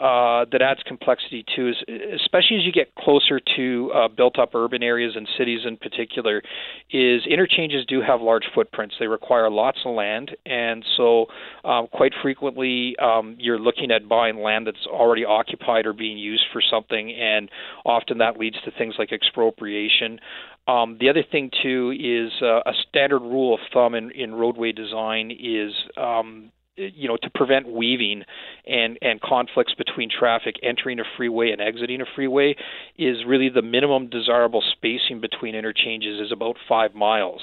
uh, 0.00 0.44
that 0.52 0.62
adds 0.62 0.80
complexity 0.86 1.44
too 1.56 1.68
is 1.68 1.76
especially 2.14 2.56
as 2.58 2.64
you 2.64 2.72
get 2.72 2.94
closer 2.94 3.40
to 3.56 3.90
uh, 3.94 4.08
built 4.08 4.38
up 4.38 4.54
urban 4.54 4.82
areas 4.82 5.14
and 5.16 5.28
cities 5.36 5.60
in 5.66 5.76
particular 5.76 6.42
is 6.90 7.22
interchanges 7.28 7.84
do 7.86 8.00
have 8.00 8.20
large 8.20 8.44
footprints. 8.54 8.94
They 9.00 9.06
require 9.06 9.50
lots 9.50 9.78
of 9.84 9.94
land. 9.94 10.36
And 10.46 10.84
so 10.96 11.26
um, 11.64 11.88
quite 11.92 12.12
frequently 12.22 12.96
um, 13.02 13.36
you're 13.38 13.58
looking 13.58 13.90
at 13.90 14.08
buying 14.08 14.38
land 14.38 14.66
that's 14.66 14.86
already 14.86 15.24
occupied 15.24 15.86
or 15.86 15.92
being 15.92 16.18
used 16.18 16.44
for 16.52 16.62
something. 16.62 17.12
And 17.12 17.50
often 17.84 18.18
that 18.18 18.38
leads 18.38 18.56
to 18.64 18.70
things 18.70 18.94
like 18.98 19.12
expropriation. 19.12 20.20
Um, 20.68 20.98
the 21.00 21.08
other 21.08 21.24
thing 21.28 21.50
too 21.62 21.92
is 21.98 22.30
uh, 22.42 22.60
a 22.66 22.72
standard 22.88 23.20
rule 23.20 23.54
of 23.54 23.60
thumb 23.72 23.94
in, 23.94 24.10
in 24.10 24.34
roadway 24.34 24.72
design 24.72 25.30
is 25.30 25.72
um, 25.96 26.52
you 26.78 27.08
know 27.08 27.16
to 27.16 27.30
prevent 27.30 27.68
weaving 27.68 28.24
and 28.66 28.98
and 29.02 29.20
conflicts 29.20 29.74
between 29.74 30.08
traffic 30.10 30.56
entering 30.62 31.00
a 31.00 31.04
freeway 31.16 31.50
and 31.50 31.60
exiting 31.60 32.00
a 32.00 32.04
freeway 32.14 32.54
is 32.96 33.18
really 33.26 33.48
the 33.48 33.62
minimum 33.62 34.08
desirable 34.08 34.62
spacing 34.72 35.20
between 35.20 35.54
interchanges 35.54 36.20
is 36.20 36.32
about 36.32 36.56
five 36.68 36.94
miles. 36.94 37.42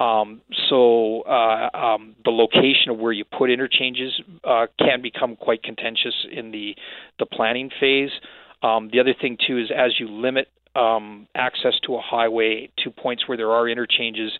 Um, 0.00 0.40
so 0.68 1.22
uh, 1.22 1.70
um, 1.72 2.16
the 2.24 2.30
location 2.30 2.90
of 2.90 2.98
where 2.98 3.12
you 3.12 3.24
put 3.24 3.48
interchanges 3.48 4.20
uh, 4.42 4.66
can 4.78 5.02
become 5.02 5.36
quite 5.36 5.62
contentious 5.62 6.26
in 6.30 6.50
the 6.50 6.74
the 7.18 7.26
planning 7.26 7.70
phase. 7.80 8.10
Um, 8.62 8.90
the 8.92 8.98
other 9.00 9.14
thing 9.18 9.38
too 9.46 9.58
is 9.58 9.70
as 9.70 9.92
you 10.00 10.08
limit 10.08 10.48
um, 10.76 11.28
access 11.34 11.74
to 11.86 11.94
a 11.94 12.00
highway 12.00 12.70
to 12.82 12.90
points 12.90 13.28
where 13.28 13.36
there 13.36 13.52
are 13.52 13.68
interchanges, 13.68 14.32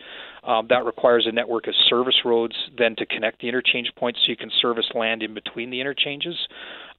um, 0.47 0.67
that 0.69 0.85
requires 0.85 1.27
a 1.27 1.33
network 1.33 1.67
of 1.67 1.75
service 1.89 2.17
roads 2.25 2.55
then 2.77 2.97
to 2.97 3.07
connect 3.07 3.41
the 3.41 3.49
interchange 3.49 3.91
points 3.97 4.21
so 4.21 4.31
you 4.31 4.37
can 4.37 4.51
service 4.61 4.87
land 4.95 5.23
in 5.23 5.35
between 5.35 5.71
the 5.71 5.81
interchanges. 5.81 6.37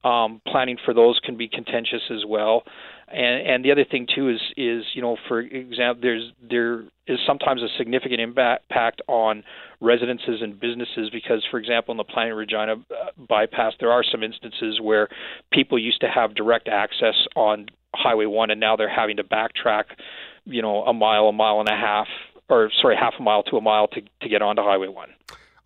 Um, 0.04 0.40
planning 0.46 0.76
for 0.84 0.94
those 0.94 1.18
can 1.24 1.36
be 1.36 1.48
contentious 1.48 2.02
as 2.10 2.24
well. 2.26 2.62
And, 3.08 3.46
and 3.46 3.64
the 3.64 3.72
other 3.72 3.84
thing 3.84 4.06
too 4.12 4.28
is 4.28 4.40
is 4.56 4.84
you 4.94 5.02
know 5.02 5.16
for 5.28 5.40
example 5.40 6.02
there's 6.02 6.32
there 6.48 6.82
is 7.06 7.18
sometimes 7.26 7.62
a 7.62 7.68
significant 7.78 8.20
impact 8.20 9.00
on 9.06 9.44
residences 9.80 10.42
and 10.42 10.58
businesses 10.58 11.08
because 11.12 11.44
for 11.50 11.58
example 11.58 11.92
in 11.92 11.98
the 11.98 12.04
Planning 12.04 12.34
Regina 12.34 12.72
uh, 12.72 13.10
bypass 13.28 13.74
there 13.78 13.92
are 13.92 14.02
some 14.02 14.24
instances 14.24 14.80
where 14.80 15.08
people 15.52 15.78
used 15.78 16.00
to 16.00 16.08
have 16.08 16.34
direct 16.34 16.68
access 16.68 17.14
on 17.36 17.66
Highway 17.94 18.26
1 18.26 18.50
and 18.50 18.60
now 18.60 18.74
they're 18.74 18.88
having 18.88 19.18
to 19.18 19.24
backtrack 19.24 19.84
you 20.44 20.62
know 20.62 20.82
a 20.82 20.92
mile 20.92 21.26
a 21.26 21.32
mile 21.32 21.60
and 21.60 21.68
a 21.68 21.76
half 21.76 22.08
or 22.48 22.70
sorry 22.80 22.96
half 22.96 23.14
a 23.18 23.22
mile 23.22 23.42
to 23.44 23.56
a 23.56 23.60
mile 23.60 23.88
to 23.88 24.00
to 24.20 24.28
get 24.28 24.42
onto 24.42 24.62
Highway 24.62 24.88
1 24.88 25.08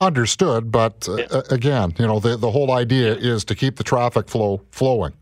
Understood, 0.03 0.73
but 0.73 1.07
uh, 1.09 1.17
yeah. 1.17 1.41
again, 1.51 1.93
you 1.99 2.07
know, 2.07 2.21
the 2.21 2.37
the 2.37 2.51
whole 2.51 2.73
idea 2.73 3.15
is 3.15 3.45
to 3.45 3.55
keep 3.55 3.77
the 3.77 3.85
traffic 3.85 4.31
flow 4.31 4.63
flowing. 4.71 5.13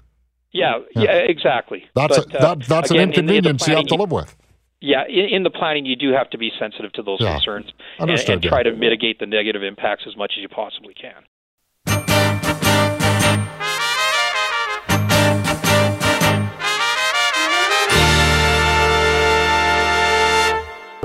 Yeah, 0.53 0.79
yeah, 0.95 1.03
yeah 1.03 1.13
exactly. 1.17 1.85
That's 1.97 2.17
but, 2.17 2.27
a, 2.27 2.39
that, 2.39 2.61
that's 2.69 2.91
again, 2.93 3.03
an 3.03 3.09
inconvenience 3.09 3.67
you 3.67 3.75
have 3.75 3.87
to 3.87 3.97
live 3.97 4.13
with. 4.13 4.37
Yeah, 4.81 5.03
in, 5.09 5.27
in, 5.35 5.43
the 5.43 5.51
planning, 5.51 5.85
you 5.85 5.97
do 5.97 6.13
have 6.13 6.31
to 6.31 6.39
be 6.39 6.53
sensitive 6.57 6.93
to 6.93 7.03
those 7.03 7.19
yeah. 7.21 7.33
concerns 7.33 7.73
and, 7.99 8.09
and, 8.09 8.43
try 8.45 8.63
to 8.63 8.73
mitigate 8.73 9.19
the 9.19 9.27
negative 9.27 9.65
impacts 9.65 10.05
as 10.07 10.17
much 10.17 10.35
as 10.37 10.43
you 10.43 10.49
possibly 10.49 10.95
can. 10.95 11.25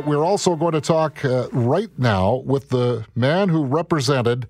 We're 0.05 0.25
also 0.25 0.57
going 0.57 0.73
to 0.73 0.81
talk 0.81 1.23
uh, 1.23 1.47
right 1.53 1.89
now 1.97 2.43
with 2.45 2.69
the 2.69 3.05
man 3.15 3.47
who 3.47 3.63
represented 3.63 4.49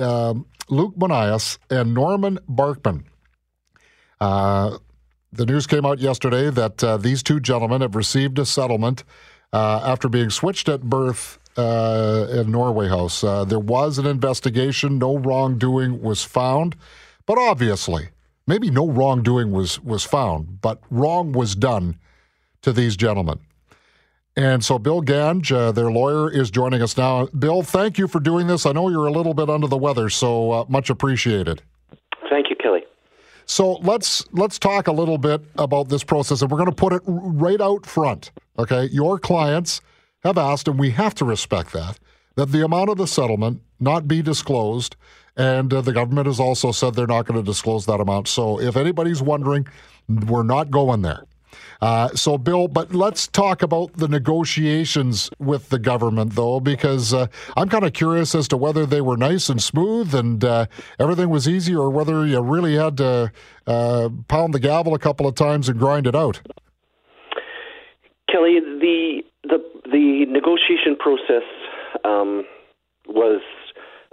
uh, 0.00 0.34
Luke 0.68 0.94
Monias 0.96 1.58
and 1.68 1.92
Norman 1.92 2.38
Barkman. 2.48 3.04
Uh, 4.20 4.78
the 5.32 5.44
news 5.44 5.66
came 5.66 5.84
out 5.84 5.98
yesterday 5.98 6.50
that 6.50 6.84
uh, 6.84 6.96
these 6.98 7.24
two 7.24 7.40
gentlemen 7.40 7.80
have 7.80 7.96
received 7.96 8.38
a 8.38 8.46
settlement 8.46 9.02
uh, 9.52 9.80
after 9.84 10.08
being 10.08 10.30
switched 10.30 10.68
at 10.68 10.82
birth 10.82 11.40
uh, 11.56 12.28
in 12.30 12.52
Norway 12.52 12.88
House. 12.88 13.22
There 13.22 13.58
was 13.58 13.98
an 13.98 14.06
investigation, 14.06 14.98
no 14.98 15.18
wrongdoing 15.18 16.00
was 16.00 16.22
found, 16.22 16.76
but 17.26 17.38
obviously, 17.38 18.10
maybe 18.46 18.70
no 18.70 18.88
wrongdoing 18.88 19.50
was 19.50 19.80
was 19.80 20.04
found, 20.04 20.60
but 20.60 20.80
wrong 20.90 21.32
was 21.32 21.56
done 21.56 21.98
to 22.62 22.72
these 22.72 22.96
gentlemen. 22.96 23.40
And 24.36 24.64
so 24.64 24.78
Bill 24.78 25.02
Gange, 25.02 25.52
uh, 25.52 25.72
their 25.72 25.90
lawyer, 25.90 26.30
is 26.30 26.50
joining 26.50 26.80
us 26.80 26.96
now. 26.96 27.26
Bill, 27.26 27.62
thank 27.62 27.98
you 27.98 28.08
for 28.08 28.18
doing 28.18 28.46
this. 28.46 28.64
I 28.64 28.72
know 28.72 28.88
you're 28.88 29.06
a 29.06 29.12
little 29.12 29.34
bit 29.34 29.50
under 29.50 29.66
the 29.66 29.76
weather, 29.76 30.08
so 30.08 30.52
uh, 30.52 30.64
much 30.68 30.88
appreciated. 30.88 31.62
Thank 32.30 32.48
you, 32.48 32.56
Kelly. 32.56 32.82
So 33.44 33.74
let's 33.82 34.24
let's 34.32 34.58
talk 34.58 34.86
a 34.86 34.92
little 34.92 35.18
bit 35.18 35.42
about 35.56 35.88
this 35.90 36.04
process, 36.04 36.40
and 36.40 36.50
we're 36.50 36.56
going 36.56 36.70
to 36.70 36.74
put 36.74 36.94
it 36.94 37.02
right 37.06 37.60
out 37.60 37.84
front. 37.84 38.30
Okay, 38.58 38.88
your 38.90 39.18
clients 39.18 39.80
have 40.24 40.38
asked, 40.38 40.68
and 40.68 40.78
we 40.78 40.90
have 40.90 41.14
to 41.16 41.24
respect 41.24 41.72
that, 41.72 41.98
that 42.36 42.52
the 42.52 42.64
amount 42.64 42.88
of 42.88 42.96
the 42.96 43.06
settlement 43.06 43.60
not 43.80 44.08
be 44.08 44.22
disclosed, 44.22 44.96
and 45.36 45.74
uh, 45.74 45.80
the 45.80 45.92
government 45.92 46.26
has 46.26 46.40
also 46.40 46.72
said 46.72 46.94
they're 46.94 47.06
not 47.06 47.26
going 47.26 47.38
to 47.38 47.44
disclose 47.44 47.84
that 47.86 48.00
amount. 48.00 48.28
So 48.28 48.60
if 48.60 48.76
anybody's 48.76 49.20
wondering, 49.20 49.66
we're 50.08 50.42
not 50.44 50.70
going 50.70 51.02
there. 51.02 51.24
Uh, 51.80 52.08
so, 52.10 52.38
Bill, 52.38 52.68
but 52.68 52.94
let's 52.94 53.26
talk 53.26 53.62
about 53.62 53.94
the 53.94 54.08
negotiations 54.08 55.30
with 55.38 55.68
the 55.70 55.78
government, 55.78 56.34
though, 56.34 56.60
because 56.60 57.12
uh, 57.12 57.26
I'm 57.56 57.68
kind 57.68 57.84
of 57.84 57.92
curious 57.92 58.34
as 58.34 58.48
to 58.48 58.56
whether 58.56 58.86
they 58.86 59.00
were 59.00 59.16
nice 59.16 59.48
and 59.48 59.62
smooth 59.62 60.14
and 60.14 60.44
uh, 60.44 60.66
everything 60.98 61.28
was 61.28 61.48
easy, 61.48 61.74
or 61.74 61.90
whether 61.90 62.26
you 62.26 62.40
really 62.40 62.76
had 62.76 62.96
to 62.98 63.32
uh, 63.66 64.08
pound 64.28 64.54
the 64.54 64.60
gavel 64.60 64.94
a 64.94 64.98
couple 64.98 65.26
of 65.26 65.34
times 65.34 65.68
and 65.68 65.78
grind 65.78 66.06
it 66.06 66.14
out. 66.14 66.40
Kelly, 68.30 68.60
the 68.60 69.22
the 69.44 69.58
the 69.84 70.24
negotiation 70.28 70.96
process 70.98 71.42
um, 72.04 72.44
was, 73.06 73.42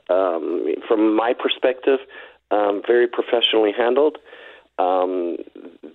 um, 0.10 0.65
from 0.88 1.15
my 1.15 1.34
perspective, 1.34 2.00
um, 2.51 2.81
very 2.86 3.08
professionally 3.08 3.72
handled. 3.75 4.17
Um, 4.77 5.38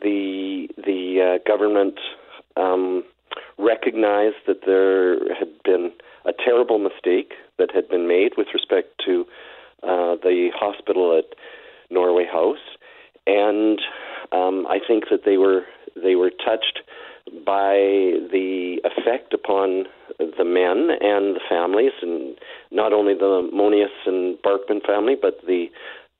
the 0.04 0.68
the 0.76 1.38
uh, 1.40 1.48
government 1.48 1.98
um, 2.56 3.02
recognized 3.58 4.36
that 4.46 4.60
there 4.64 5.34
had 5.34 5.48
been 5.64 5.90
a 6.24 6.32
terrible 6.32 6.78
mistake 6.78 7.32
that 7.58 7.70
had 7.74 7.88
been 7.88 8.06
made 8.06 8.32
with 8.36 8.48
respect 8.54 8.88
to 9.04 9.24
uh, 9.82 10.14
the 10.22 10.50
hospital 10.54 11.18
at 11.18 11.36
Norway 11.90 12.26
House, 12.30 12.64
and 13.26 13.80
um, 14.32 14.66
I 14.68 14.78
think 14.86 15.04
that 15.10 15.24
they 15.24 15.36
were 15.36 15.62
they 16.00 16.14
were 16.14 16.30
touched 16.30 16.80
by 17.46 17.74
the 18.30 18.76
effect 18.84 19.32
upon 19.32 19.84
the 20.18 20.44
men 20.44 20.90
and 21.00 21.36
the 21.36 21.40
families, 21.48 21.92
and 22.02 22.36
not 22.70 22.92
only 22.92 23.14
the 23.14 23.48
Monias 23.52 23.94
and 24.06 24.36
Barkman 24.42 24.80
family, 24.86 25.14
but 25.20 25.38
the 25.46 25.66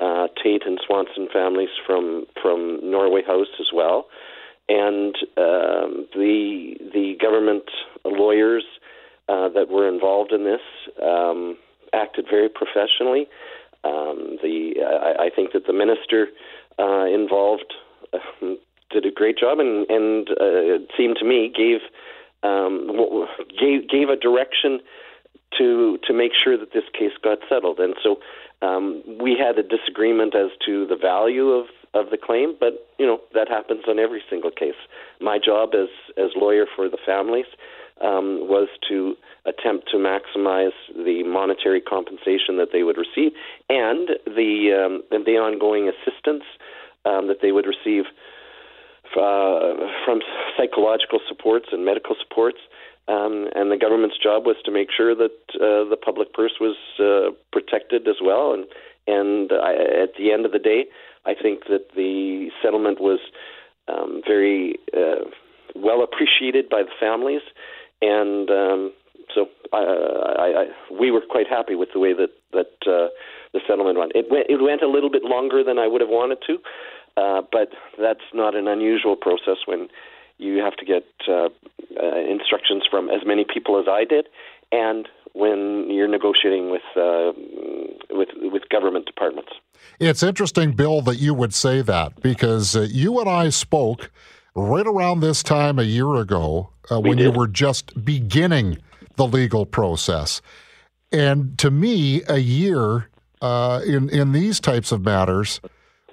uh, 0.05 0.27
Tate 0.43 0.67
and 0.67 0.79
Swanson 0.87 1.29
families 1.33 1.71
from 1.87 2.27
from 2.41 2.79
Norway 2.83 3.23
House 3.27 3.53
as 3.59 3.69
well, 3.73 4.07
and 4.69 5.15
um, 5.37 6.07
the 6.15 6.77
the 6.93 7.17
government 7.21 7.65
lawyers 8.05 8.65
uh, 9.29 9.49
that 9.51 9.69
were 9.71 9.89
involved 9.89 10.33
in 10.33 10.45
this 10.45 10.61
um, 11.03 11.57
acted 11.95 12.27
very 12.31 12.49
professionally. 12.51 13.27
Um, 13.83 14.39
the 14.43 14.75
I, 14.85 15.25
I 15.25 15.31
think 15.35 15.53
that 15.53 15.67
the 15.67 15.73
minister 15.73 16.29
uh, 16.79 17.07
involved 17.07 17.73
uh, 18.13 18.19
did 18.91 19.07
a 19.07 19.11
great 19.11 19.39
job, 19.39 19.59
and 19.59 19.89
and 19.89 20.29
uh, 20.31 20.77
it 20.77 20.91
seemed 20.97 21.17
to 21.21 21.25
me 21.25 21.51
gave 21.55 21.81
um, 22.43 22.91
gave 23.59 23.89
gave 23.89 24.11
a 24.11 24.17
direction 24.17 24.81
to 25.59 25.99
to 26.07 26.13
make 26.13 26.33
sure 26.35 26.59
that 26.59 26.73
this 26.73 26.85
case 26.93 27.13
got 27.23 27.39
settled. 27.49 27.79
And 27.79 27.95
so 28.03 28.17
um, 28.65 29.03
we 29.21 29.37
had 29.39 29.59
a 29.59 29.63
disagreement 29.63 30.35
as 30.35 30.51
to 30.67 30.87
the 30.87 30.97
value 30.97 31.51
of, 31.51 31.67
of 31.93 32.11
the 32.11 32.17
claim, 32.17 32.57
but 32.59 32.87
you 32.99 33.07
know 33.07 33.21
that 33.35 33.49
happens 33.49 33.83
on 33.89 33.99
every 33.99 34.23
single 34.31 34.51
case. 34.51 34.79
My 35.21 35.39
job 35.39 35.71
as 35.75 35.89
as 36.17 36.31
lawyer 36.37 36.67
for 36.75 36.89
the 36.89 36.99
families 37.05 37.47
um, 38.01 38.49
was 38.49 38.69
to 38.89 39.15
attempt 39.47 39.89
to 39.91 39.97
maximize 39.97 40.75
the 40.95 41.23
monetary 41.25 41.81
compensation 41.81 42.57
that 42.57 42.69
they 42.73 42.83
would 42.83 42.97
receive 42.97 43.33
and 43.69 44.11
the 44.27 44.73
um, 44.75 45.03
and 45.11 45.25
the 45.27 45.37
ongoing 45.39 45.89
assistance 45.89 46.45
um, 47.05 47.29
that 47.29 47.39
they 47.43 47.53
would 47.53 47.67
receive 47.67 48.05
uh, 49.17 49.87
from 50.05 50.21
psychological 50.57 51.21
supports 51.29 51.67
and 51.71 51.85
medical 51.85 52.17
supports 52.19 52.59
um, 53.07 53.49
and 53.55 53.71
the 53.71 53.77
government's 53.77 54.17
job 54.19 54.47
was 54.47 54.57
to 54.65 54.71
make 54.71 54.89
sure 54.91 55.15
that 55.15 55.37
uh, 55.57 55.89
the 55.89 55.99
public 56.03 56.33
purse 56.33 56.55
was 56.61 56.77
uh, 56.99 57.35
protected 57.53 58.09
as 58.09 58.17
well. 58.23 58.53
And 58.55 58.65
and 59.07 59.53
I, 59.53 59.75
at 60.03 60.17
the 60.17 60.33
end 60.33 60.47
of 60.47 60.53
the 60.53 60.59
day, 60.59 60.87
I 61.27 61.35
think 61.35 61.65
that 61.69 61.89
the 61.95 62.49
settlement 62.63 63.01
was 63.01 63.21
um, 63.89 64.23
very 64.27 64.77
uh, 64.97 65.29
well 65.75 66.03
appreciated 66.03 66.71
by 66.71 66.83
the 66.83 66.95
families, 66.99 67.43
and 68.01 68.49
um, 68.49 68.93
so 69.35 69.47
I, 69.73 69.79
I, 69.79 70.47
I, 70.63 70.67
we 70.99 71.11
were 71.11 71.21
quite 71.29 71.47
happy 71.49 71.75
with 71.75 71.91
the 71.93 72.01
way 72.01 72.15
that 72.15 72.31
that 72.53 72.73
uh, 72.87 73.09
the 73.53 73.61
settlement 73.69 73.99
went. 73.99 74.13
It 74.15 74.27
went 74.31 74.47
it 74.49 74.63
went 74.63 74.83
a 74.83 74.89
little 74.89 75.11
bit 75.11 75.25
longer 75.25 75.63
than 75.63 75.79
I 75.79 75.87
would 75.87 76.01
have 76.01 76.11
wanted 76.11 76.39
to, 76.47 76.59
uh, 77.21 77.43
but 77.53 77.69
that's 78.01 78.25
not 78.33 78.55
an 78.55 78.69
unusual 78.69 79.17
process 79.17 79.59
when 79.67 79.89
you 80.39 80.59
have 80.59 80.77
to 80.77 80.85
get 80.85 81.05
uh, 81.29 81.49
uh, 82.01 82.17
instructions 82.31 82.83
from 82.91 83.11
as 83.11 83.21
many 83.25 83.45
people 83.45 83.79
as 83.79 83.87
I 83.89 84.05
did, 84.05 84.27
and 84.73 85.09
when 85.33 85.91
you're 85.91 86.09
negotiating 86.09 86.71
with 86.71 86.83
uh, 86.97 87.33
with 88.11 88.29
with 88.35 88.69
government 88.69 89.07
departments. 89.07 89.53
It's 90.01 90.23
interesting, 90.23 90.73
Bill, 90.73 91.03
that 91.03 91.17
you 91.17 91.35
would 91.35 91.53
say 91.53 91.83
that 91.83 92.23
because 92.23 92.75
uh, 92.75 92.87
you 92.91 93.21
and 93.21 93.29
I 93.29 93.51
spoke 93.51 94.11
right 94.55 94.87
around 94.87 95.21
this 95.21 95.43
time 95.43 95.79
a 95.79 95.83
year 95.83 96.15
ago 96.15 96.71
uh, 96.91 97.01
when 97.01 97.19
you 97.19 97.31
were 97.31 97.49
just 97.49 98.05
beginning 98.05 98.79
the 99.17 99.27
legal 99.27 99.67
process, 99.67 100.41
and 101.13 101.59
to 101.59 101.71
me, 101.71 102.23
a 102.29 102.39
year 102.39 103.09
uh, 103.41 103.81
in 103.87 104.09
in 104.09 104.33
these 104.33 104.61
types 104.61 104.93
of 104.93 105.05
matters 105.05 105.61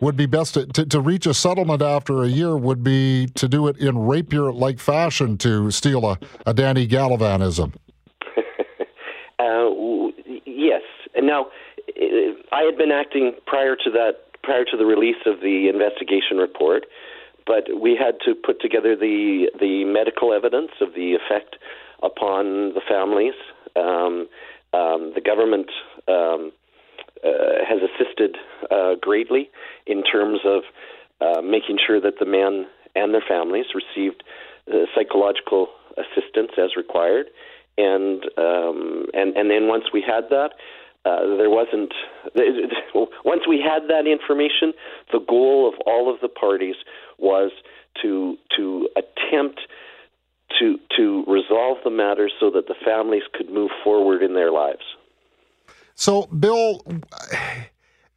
would 0.01 0.17
be 0.17 0.25
best 0.25 0.55
to, 0.55 0.65
to, 0.65 0.85
to, 0.85 0.99
reach 0.99 1.25
a 1.25 1.33
settlement 1.33 1.81
after 1.81 2.23
a 2.23 2.27
year 2.27 2.57
would 2.57 2.83
be 2.83 3.27
to 3.35 3.47
do 3.47 3.67
it 3.67 3.77
in 3.77 3.97
rapier 3.97 4.51
like 4.51 4.79
fashion 4.79 5.37
to 5.37 5.71
steal 5.71 6.05
a, 6.05 6.17
a 6.45 6.53
Danny 6.53 6.87
Gallivanism. 6.87 7.73
uh, 9.39 9.69
yes. 10.45 10.81
And 11.15 11.27
now, 11.27 11.47
I 12.51 12.63
had 12.63 12.77
been 12.77 12.91
acting 12.91 13.33
prior 13.45 13.75
to 13.75 13.91
that, 13.91 14.41
prior 14.43 14.65
to 14.65 14.75
the 14.75 14.85
release 14.85 15.21
of 15.25 15.39
the 15.41 15.69
investigation 15.69 16.37
report, 16.37 16.85
but 17.45 17.79
we 17.79 17.95
had 17.95 18.15
to 18.25 18.33
put 18.33 18.59
together 18.59 18.95
the 18.95 19.51
the 19.59 19.85
medical 19.85 20.33
evidence 20.33 20.71
of 20.81 20.93
the 20.93 21.15
effect 21.15 21.57
upon 22.01 22.73
the 22.73 22.81
families. 22.87 23.33
Um, 23.75 24.27
um, 24.73 25.11
the 25.15 25.21
government 25.23 25.69
um, 26.07 26.51
uh, 27.23 27.63
has 27.67 27.79
assisted 27.81 28.37
uh, 28.69 28.95
greatly 29.01 29.49
in 29.85 30.03
terms 30.03 30.39
of 30.45 30.63
uh, 31.21 31.41
making 31.41 31.77
sure 31.85 32.01
that 32.01 32.19
the 32.19 32.25
men 32.25 32.65
and 32.95 33.13
their 33.13 33.23
families 33.27 33.65
received 33.73 34.23
uh, 34.71 34.85
psychological 34.95 35.67
assistance 35.97 36.51
as 36.57 36.75
required, 36.75 37.27
and 37.77 38.23
um, 38.37 39.05
and 39.13 39.35
and 39.35 39.49
then 39.49 39.67
once 39.67 39.85
we 39.93 40.01
had 40.01 40.25
that. 40.29 40.51
Uh, 41.03 41.35
there 41.37 41.49
wasn't. 41.49 41.91
Once 43.25 43.41
we 43.49 43.59
had 43.59 43.89
that 43.89 44.05
information, 44.05 44.71
the 45.11 45.19
goal 45.27 45.67
of 45.67 45.73
all 45.87 46.13
of 46.13 46.21
the 46.21 46.27
parties 46.27 46.75
was 47.17 47.51
to 48.03 48.37
to 48.55 48.87
attempt 48.95 49.61
to 50.59 50.77
to 50.95 51.23
resolve 51.27 51.77
the 51.83 51.89
matter 51.89 52.29
so 52.39 52.51
that 52.51 52.67
the 52.67 52.75
families 52.85 53.23
could 53.33 53.49
move 53.49 53.71
forward 53.83 54.21
in 54.21 54.35
their 54.35 54.51
lives. 54.51 54.83
So, 56.01 56.23
Bill, 56.25 56.81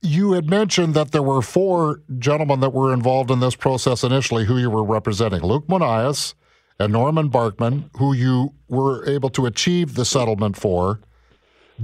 you 0.00 0.32
had 0.32 0.48
mentioned 0.48 0.94
that 0.94 1.12
there 1.12 1.22
were 1.22 1.42
four 1.42 2.00
gentlemen 2.18 2.60
that 2.60 2.70
were 2.72 2.94
involved 2.94 3.30
in 3.30 3.40
this 3.40 3.54
process 3.54 4.02
initially 4.02 4.46
who 4.46 4.56
you 4.56 4.70
were 4.70 4.82
representing 4.82 5.42
Luke 5.42 5.66
Monias 5.66 6.32
and 6.78 6.94
Norman 6.94 7.28
Barkman, 7.28 7.90
who 7.98 8.14
you 8.14 8.54
were 8.68 9.06
able 9.06 9.28
to 9.28 9.44
achieve 9.44 9.96
the 9.96 10.06
settlement 10.06 10.56
for. 10.56 11.00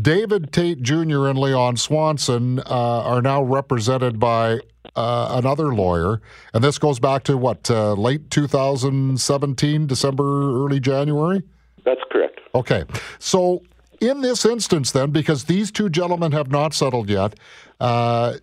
David 0.01 0.55
Tate 0.55 0.81
Jr. 0.81 1.29
and 1.29 1.39
Leon 1.39 1.77
Swanson 1.77 2.61
uh, 2.61 2.63
are 2.71 3.21
now 3.21 3.43
represented 3.43 4.19
by 4.19 4.61
uh, 4.97 5.33
another 5.33 5.75
lawyer. 5.75 6.23
And 6.55 6.65
this 6.65 6.79
goes 6.79 6.99
back 6.99 7.25
to 7.25 7.37
what, 7.37 7.71
uh, 7.71 7.93
late 7.93 8.31
2017, 8.31 9.87
December, 9.87 10.65
early 10.65 10.81
January? 10.81 11.43
That's 11.85 12.01
correct. 12.11 12.41
Okay. 12.55 12.85
So 13.19 13.61
in 14.01 14.23
this 14.23 14.45
instance, 14.45 14.91
then, 14.93 15.11
because 15.11 15.45
these 15.45 15.71
two 15.71 15.89
gentlemen 15.89 16.33
have 16.33 16.51
not 16.51 16.75
settled 16.75 17.09
yet, 17.09 17.35
uh, 17.79 18.35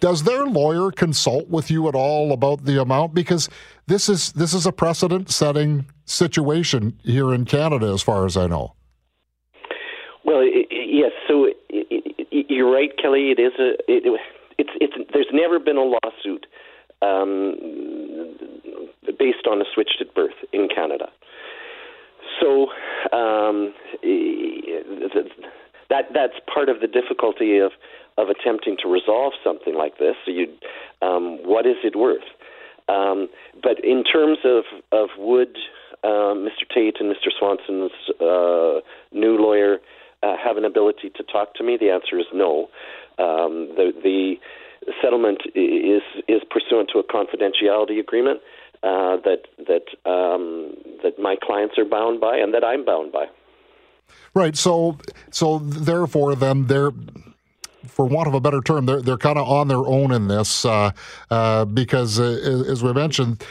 does 0.00 0.24
their 0.24 0.46
lawyer 0.46 0.90
consult 0.90 1.48
with 1.48 1.70
you 1.70 1.88
at 1.88 1.94
all 1.94 2.32
about 2.32 2.64
the 2.64 2.80
amount? 2.80 3.14
Because 3.14 3.48
this 3.86 4.08
is 4.08 4.32
this 4.32 4.52
is 4.52 4.66
a 4.66 4.72
precedent-setting 4.72 5.86
situation 6.04 6.98
here 7.04 7.32
in 7.32 7.44
Canada, 7.44 7.92
as 7.92 8.02
far 8.02 8.26
as 8.26 8.36
I 8.36 8.48
know. 8.48 8.74
Well, 10.24 10.40
it, 10.40 10.66
yes. 10.70 11.12
So 11.28 11.44
it, 11.44 11.56
it, 11.70 12.46
you're 12.48 12.72
right, 12.72 12.90
Kelly. 13.00 13.30
It 13.30 13.38
is 13.38 13.52
a. 13.60 13.74
it's 13.86 14.70
it's. 14.80 14.94
There's 15.12 15.28
never 15.32 15.60
been 15.60 15.76
a 15.76 15.84
lawsuit 15.84 16.46
um, 17.00 17.56
based 19.18 19.46
on 19.48 19.60
a 19.60 19.64
switched 19.72 19.98
at 20.00 20.12
birth 20.14 20.34
in 20.52 20.68
Canada. 20.74 21.10
So 22.40 22.66
um, 23.12 23.72
that 25.90 26.04
that's 26.12 26.34
part 26.52 26.68
of 26.68 26.80
the 26.80 26.88
difficulty 26.88 27.58
of 27.58 27.72
of 28.18 28.28
attempting 28.28 28.76
to 28.82 28.88
resolve 28.88 29.34
something 29.44 29.74
like 29.74 29.98
this. 29.98 30.14
So 30.24 30.30
you, 30.30 30.46
um, 31.02 31.38
what 31.44 31.66
is 31.66 31.76
it 31.84 31.96
worth? 31.96 32.24
Um, 32.88 33.28
but 33.62 33.84
in 33.84 34.04
terms 34.04 34.38
of 34.44 34.64
of 34.92 35.10
would 35.18 35.56
uh, 36.02 36.34
Mr. 36.34 36.64
Tate 36.72 36.96
and 37.00 37.12
Mr. 37.12 37.30
Swanson's 37.38 37.92
uh, 38.20 38.80
new 39.12 39.36
lawyer 39.36 39.78
uh, 40.22 40.36
have 40.42 40.56
an 40.56 40.64
ability 40.64 41.10
to 41.16 41.22
talk 41.24 41.54
to 41.54 41.64
me? 41.64 41.76
The 41.78 41.90
answer 41.90 42.18
is 42.18 42.26
no. 42.32 42.68
Um, 43.18 43.74
the 43.76 43.92
the 44.02 44.34
settlement 45.02 45.42
is 45.54 46.02
is 46.28 46.42
pursuant 46.50 46.90
to 46.92 46.98
a 46.98 47.04
confidentiality 47.04 47.98
agreement 47.98 48.40
uh, 48.82 49.16
that 49.24 49.42
that 49.58 50.10
um, 50.10 50.74
that 51.02 51.18
my 51.18 51.36
clients 51.42 51.76
are 51.78 51.84
bound 51.84 52.20
by 52.20 52.36
and 52.36 52.54
that 52.54 52.64
I'm 52.64 52.84
bound 52.84 53.12
by. 53.12 53.26
Right. 54.34 54.56
So 54.56 54.98
so 55.30 55.58
therefore, 55.58 56.34
then 56.34 56.66
they're 56.66 56.92
for 57.96 58.04
want 58.04 58.28
of 58.28 58.34
a 58.34 58.40
better 58.40 58.60
term, 58.60 58.86
they're 58.86 59.00
they're 59.00 59.16
kind 59.16 59.38
of 59.38 59.48
on 59.48 59.68
their 59.68 59.78
own 59.78 60.12
in 60.12 60.28
this 60.28 60.64
uh, 60.64 60.90
uh, 61.30 61.64
because, 61.64 62.20
uh, 62.20 62.64
as 62.68 62.82
we 62.82 62.92
mentioned, 62.92 63.42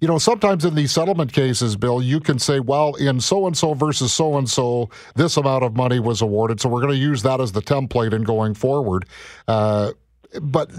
you 0.00 0.08
know, 0.08 0.18
sometimes 0.18 0.64
in 0.64 0.74
these 0.74 0.92
settlement 0.92 1.32
cases, 1.32 1.74
Bill, 1.76 2.02
you 2.02 2.20
can 2.20 2.38
say, 2.38 2.60
well, 2.60 2.94
in 2.96 3.20
so 3.20 3.46
and 3.46 3.56
so 3.56 3.72
versus 3.74 4.12
so 4.12 4.36
and 4.36 4.48
so, 4.48 4.90
this 5.14 5.38
amount 5.38 5.64
of 5.64 5.74
money 5.74 6.00
was 6.00 6.20
awarded, 6.20 6.60
so 6.60 6.68
we're 6.68 6.82
going 6.82 6.92
to 6.92 6.98
use 6.98 7.22
that 7.22 7.40
as 7.40 7.52
the 7.52 7.62
template 7.62 8.12
in 8.12 8.24
going 8.24 8.52
forward. 8.54 9.06
But 10.40 10.70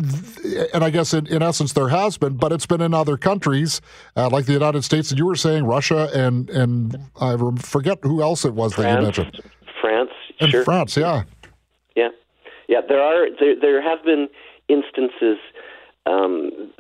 and 0.74 0.84
I 0.84 0.90
guess 0.90 1.14
in, 1.14 1.28
in 1.28 1.42
essence 1.42 1.74
there 1.74 1.90
has 1.90 2.18
been, 2.18 2.38
but 2.38 2.52
it's 2.52 2.66
been 2.66 2.82
in 2.82 2.94
other 2.94 3.18
countries 3.18 3.82
uh, 4.16 4.30
like 4.30 4.46
the 4.46 4.54
United 4.54 4.84
States. 4.84 5.10
And 5.12 5.18
you 5.18 5.26
were 5.26 5.36
saying 5.36 5.66
Russia 5.66 6.10
and 6.14 6.50
and 6.50 6.98
I 7.20 7.36
forget 7.58 8.00
who 8.04 8.22
else 8.22 8.46
it 8.46 8.54
was 8.54 8.74
France, 8.74 8.86
that 8.86 9.18
you 9.18 9.24
mentioned. 9.26 9.52
France, 9.82 10.12
and 10.40 10.52
sure. 10.52 10.64
France, 10.64 10.98
yeah, 10.98 11.24
yeah, 11.96 12.10
yeah. 12.68 12.82
There 12.88 13.02
are 13.02 13.28
there 13.40 13.60
there 13.60 13.82
have 13.82 14.04
been 14.04 14.28
instances. 14.68 15.38
Um, 16.06 16.72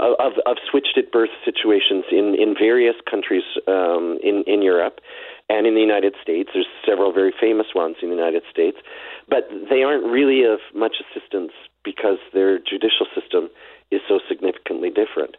of, 0.00 0.32
of 0.46 0.56
switched 0.68 0.98
at 0.98 1.12
birth 1.12 1.30
situations 1.44 2.04
in, 2.10 2.34
in 2.38 2.54
various 2.58 2.96
countries 3.08 3.44
um, 3.68 4.18
in, 4.22 4.42
in 4.46 4.62
Europe 4.62 5.00
and 5.48 5.66
in 5.66 5.74
the 5.74 5.80
United 5.80 6.14
States. 6.22 6.50
There's 6.52 6.66
several 6.86 7.12
very 7.12 7.32
famous 7.38 7.68
ones 7.74 7.96
in 8.02 8.08
the 8.10 8.16
United 8.16 8.42
States, 8.50 8.78
but 9.28 9.48
they 9.70 9.82
aren't 9.82 10.04
really 10.04 10.44
of 10.44 10.60
much 10.74 10.96
assistance 11.00 11.52
because 11.84 12.18
their 12.32 12.58
judicial 12.58 13.06
system 13.14 13.48
is 13.90 14.00
so 14.08 14.20
significantly 14.28 14.88
different. 14.88 15.36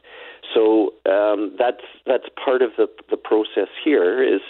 So 0.54 0.94
um, 1.10 1.56
that's 1.58 1.84
that's 2.06 2.26
part 2.44 2.62
of 2.62 2.72
the 2.78 2.88
the 3.10 3.18
process 3.18 3.70
here 3.84 4.24
is 4.24 4.42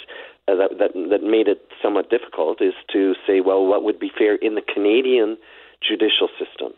uh, 0.48 0.56
that, 0.56 0.78
that 0.80 0.92
that 1.10 1.24
made 1.24 1.48
it 1.48 1.68
somewhat 1.82 2.10
difficult 2.10 2.62
is 2.62 2.74
to 2.92 3.14
say, 3.26 3.42
well, 3.42 3.66
what 3.66 3.84
would 3.84 4.00
be 4.00 4.12
fair 4.18 4.36
in 4.36 4.56
the 4.56 4.62
Canadian 4.62 5.38
judicial 5.82 6.30
system? 6.40 6.74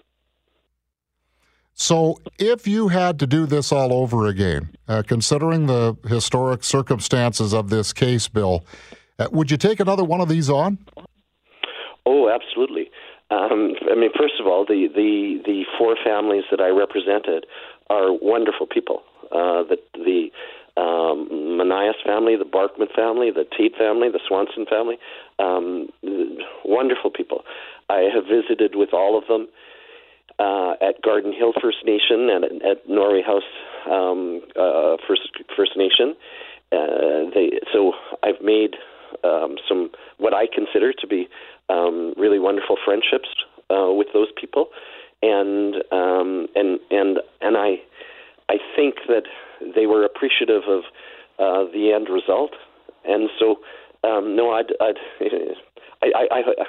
So, 1.77 2.21
if 2.39 2.67
you 2.67 2.87
had 2.87 3.19
to 3.19 3.27
do 3.27 3.45
this 3.45 3.73
all 3.73 3.91
over 3.91 4.27
again, 4.27 4.77
uh, 4.87 5.03
considering 5.05 5.65
the 5.65 5.97
historic 6.07 6.63
circumstances 6.63 7.53
of 7.53 7.69
this 7.69 7.91
case, 7.91 8.29
Bill, 8.29 8.65
uh, 9.19 9.27
would 9.31 9.51
you 9.51 9.57
take 9.57 9.81
another 9.81 10.05
one 10.05 10.21
of 10.21 10.29
these 10.29 10.49
on? 10.49 10.77
Oh, 12.05 12.29
absolutely. 12.29 12.89
Um, 13.31 13.73
I 13.91 13.95
mean, 13.95 14.11
first 14.17 14.35
of 14.39 14.45
all, 14.45 14.65
the, 14.65 14.87
the, 14.93 15.41
the 15.45 15.63
four 15.77 15.95
families 16.03 16.43
that 16.51 16.61
I 16.61 16.69
represented 16.69 17.45
are 17.89 18.11
wonderful 18.11 18.67
people. 18.67 19.01
Uh, 19.31 19.63
the 19.63 19.77
the 19.95 20.29
um, 20.77 21.27
Monias 21.31 21.95
family, 22.05 22.35
the 22.35 22.45
Barkman 22.45 22.93
family, 22.95 23.31
the 23.31 23.45
Tate 23.57 23.75
family, 23.77 24.09
the 24.09 24.19
Swanson 24.27 24.65
family, 24.69 24.97
um, 25.39 25.87
wonderful 26.63 27.09
people. 27.09 27.43
I 27.89 28.07
have 28.13 28.25
visited 28.25 28.75
with 28.75 28.93
all 28.93 29.17
of 29.17 29.25
them 29.27 29.47
uh, 30.37 30.73
at 30.81 31.01
Garden 31.01 31.33
Hill 31.33 31.53
First 31.61 31.77
Nation 31.85 32.29
and 32.29 32.43
at, 32.45 32.51
at 32.65 32.89
Norway 32.89 33.21
House 33.21 33.43
um, 33.89 34.41
uh, 34.55 34.97
First 35.07 35.29
First 35.55 35.71
Nation. 35.75 36.15
Uh, 36.71 37.29
they 37.33 37.59
so 37.73 37.93
I've 38.21 38.41
made 38.43 38.75
um, 39.23 39.55
some 39.67 39.89
what 40.17 40.33
I 40.33 40.45
consider 40.53 40.93
to 40.93 41.07
be 41.07 41.27
um, 41.69 42.13
really 42.17 42.39
wonderful 42.39 42.77
friendships 42.83 43.29
uh, 43.69 43.91
with 43.91 44.07
those 44.13 44.27
people, 44.39 44.67
and 45.21 45.75
um, 45.91 46.47
and 46.55 46.79
and 46.91 47.19
and 47.41 47.57
I 47.57 47.81
I 48.49 48.57
think 48.75 48.95
that 49.07 49.23
they 49.75 49.85
were 49.85 50.03
appreciative 50.03 50.63
of 50.67 50.83
uh, 51.39 51.71
the 51.71 51.91
end 51.93 52.09
result, 52.09 52.51
and 53.03 53.29
so 53.39 53.57
um, 54.03 54.35
no, 54.35 54.51
I'd, 54.51 54.73
I'd 54.79 54.97
I, 56.01 56.11
I, 56.15 56.27
I 56.31 56.65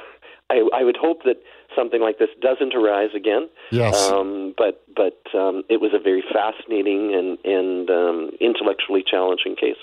I, 0.49 0.69
I 0.73 0.85
would 0.85 0.97
hope 0.97 1.25
that 1.25 1.43
something 1.75 2.01
like 2.01 2.19
this 2.19 2.29
doesn't 2.41 2.75
arise 2.75 3.11
again. 3.15 3.49
Yes. 3.71 4.11
Um, 4.11 4.55
but 4.57 4.83
but 4.95 5.21
um, 5.35 5.65
it 5.69 5.81
was 5.81 5.93
a 5.95 5.99
very 5.99 6.23
fascinating 6.33 7.15
and 7.15 7.39
and 7.45 7.91
um, 7.91 8.31
intellectually 8.41 9.03
challenging 9.09 9.57
case. 9.57 9.77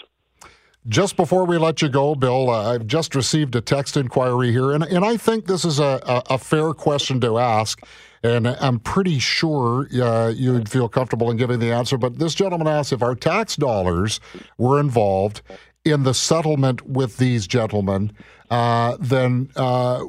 Just 0.88 1.16
before 1.16 1.46
we 1.46 1.58
let 1.58 1.82
you 1.82 1.88
go, 1.88 2.14
Bill, 2.14 2.50
uh, 2.50 2.74
I've 2.74 2.88
just 2.88 3.16
received 3.16 3.56
a 3.56 3.62
text 3.62 3.96
inquiry 3.96 4.52
here, 4.52 4.74
and, 4.74 4.84
and 4.84 5.06
I 5.06 5.16
think 5.16 5.46
this 5.46 5.64
is 5.64 5.80
a, 5.80 6.02
a, 6.06 6.34
a 6.34 6.38
fair 6.38 6.74
question 6.74 7.22
to 7.22 7.38
ask, 7.38 7.80
and 8.22 8.48
I'm 8.48 8.80
pretty 8.80 9.18
sure 9.20 9.88
uh, 10.02 10.34
you'd 10.36 10.68
feel 10.68 10.90
comfortable 10.90 11.32
in 11.32 11.38
giving 11.38 11.60
the 11.60 11.72
answer. 11.72 11.98
But 11.98 12.20
this 12.20 12.36
gentleman 12.36 12.68
asks 12.68 12.92
if 12.92 13.02
our 13.02 13.16
tax 13.16 13.56
dollars 13.56 14.20
were 14.58 14.78
involved 14.78 15.42
in 15.86 16.04
the 16.04 16.14
settlement 16.14 16.86
with 16.86 17.16
these 17.16 17.48
gentlemen, 17.48 18.12
uh, 18.50 18.98
then 19.00 19.50
uh, 19.56 20.04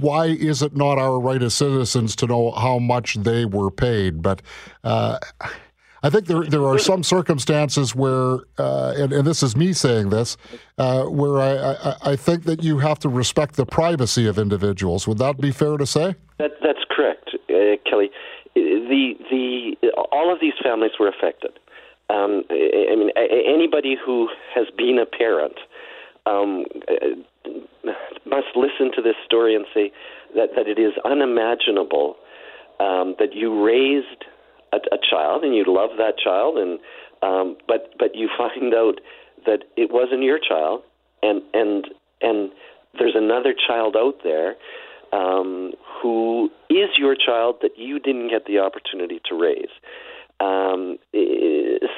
why 0.00 0.26
is 0.26 0.62
it 0.62 0.76
not 0.76 0.98
our 0.98 1.18
right 1.18 1.42
as 1.42 1.54
citizens 1.54 2.14
to 2.16 2.26
know 2.26 2.52
how 2.52 2.78
much 2.78 3.14
they 3.14 3.44
were 3.44 3.70
paid? 3.70 4.22
But 4.22 4.42
uh, 4.84 5.18
I 6.02 6.10
think 6.10 6.26
there 6.26 6.44
there 6.44 6.64
are 6.64 6.78
some 6.78 7.02
circumstances 7.02 7.94
where, 7.94 8.38
uh, 8.56 8.94
and, 8.96 9.12
and, 9.12 9.26
this 9.26 9.42
is 9.42 9.56
me 9.56 9.72
saying 9.72 10.10
this, 10.10 10.36
uh, 10.78 11.04
where 11.04 11.40
I, 11.40 11.72
I, 11.72 11.96
I, 12.12 12.16
think 12.16 12.44
that 12.44 12.62
you 12.62 12.78
have 12.78 13.00
to 13.00 13.08
respect 13.08 13.56
the 13.56 13.66
privacy 13.66 14.28
of 14.28 14.38
individuals. 14.38 15.08
Would 15.08 15.18
that 15.18 15.40
be 15.40 15.50
fair 15.50 15.76
to 15.76 15.86
say? 15.86 16.14
That, 16.38 16.52
that's 16.62 16.84
correct, 16.88 17.30
uh, 17.50 17.76
Kelly. 17.90 18.10
The 18.54 19.14
the 19.30 19.90
all 20.12 20.32
of 20.32 20.40
these 20.40 20.54
families 20.62 20.92
were 21.00 21.08
affected. 21.08 21.58
Um, 22.10 22.44
I 22.50 22.94
mean, 22.96 23.10
anybody 23.16 23.96
who 24.02 24.28
has 24.54 24.66
been 24.76 24.98
a 24.98 25.04
parent 25.04 25.58
um, 26.26 26.64
must 28.26 28.48
listen 28.54 28.90
to 28.94 29.02
this 29.02 29.16
story 29.24 29.54
and 29.54 29.66
say 29.74 29.92
that, 30.34 30.50
that 30.56 30.68
it 30.68 30.78
is 30.78 30.92
unimaginable 31.04 32.16
um, 32.80 33.14
that 33.18 33.34
you 33.34 33.64
raised 33.64 34.24
a, 34.72 34.76
a 34.76 34.98
child 35.10 35.44
and 35.44 35.54
you 35.54 35.64
love 35.66 35.90
that 35.98 36.18
child, 36.22 36.58
and 36.58 36.78
um, 37.22 37.56
but 37.66 37.94
but 37.98 38.14
you 38.14 38.28
find 38.36 38.74
out 38.74 39.00
that 39.46 39.64
it 39.76 39.90
wasn't 39.92 40.22
your 40.22 40.38
child, 40.38 40.82
and 41.22 41.42
and 41.54 41.86
and 42.20 42.50
there's 42.98 43.14
another 43.14 43.54
child 43.54 43.96
out 43.96 44.16
there 44.24 44.56
um, 45.12 45.72
who 46.02 46.50
is 46.70 46.90
your 46.96 47.14
child 47.14 47.56
that 47.62 47.72
you 47.76 47.98
didn't 47.98 48.28
get 48.28 48.46
the 48.46 48.58
opportunity 48.58 49.20
to 49.28 49.34
raise. 49.34 49.72
Um, 50.40 50.98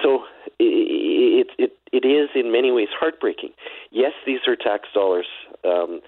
so 0.02 0.24
it, 0.59 1.48
it 1.59 1.72
it 1.92 2.06
is 2.06 2.30
in 2.35 2.52
many 2.52 2.70
ways 2.70 2.88
heartbreaking. 2.98 3.50
Yes, 3.90 4.12
these 4.26 4.40
are 4.46 4.56
tax 4.56 4.88
dollars 4.94 5.26
um, 5.64 6.00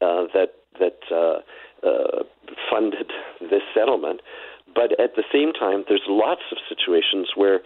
uh, 0.00 0.24
that 0.34 0.54
that 0.78 0.98
uh, 1.10 1.40
uh, 1.86 2.22
funded 2.70 3.10
this 3.40 3.62
settlement, 3.74 4.20
but 4.74 4.98
at 5.00 5.16
the 5.16 5.24
same 5.32 5.52
time, 5.52 5.84
there's 5.88 6.06
lots 6.08 6.42
of 6.52 6.58
situations 6.68 7.28
where 7.34 7.60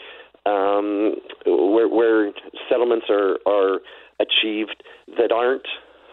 um, 0.46 1.16
where, 1.46 1.88
where 1.88 2.32
settlements 2.68 3.06
are 3.08 3.38
are 3.46 3.80
achieved 4.20 4.82
that 5.18 5.32
aren't 5.32 5.66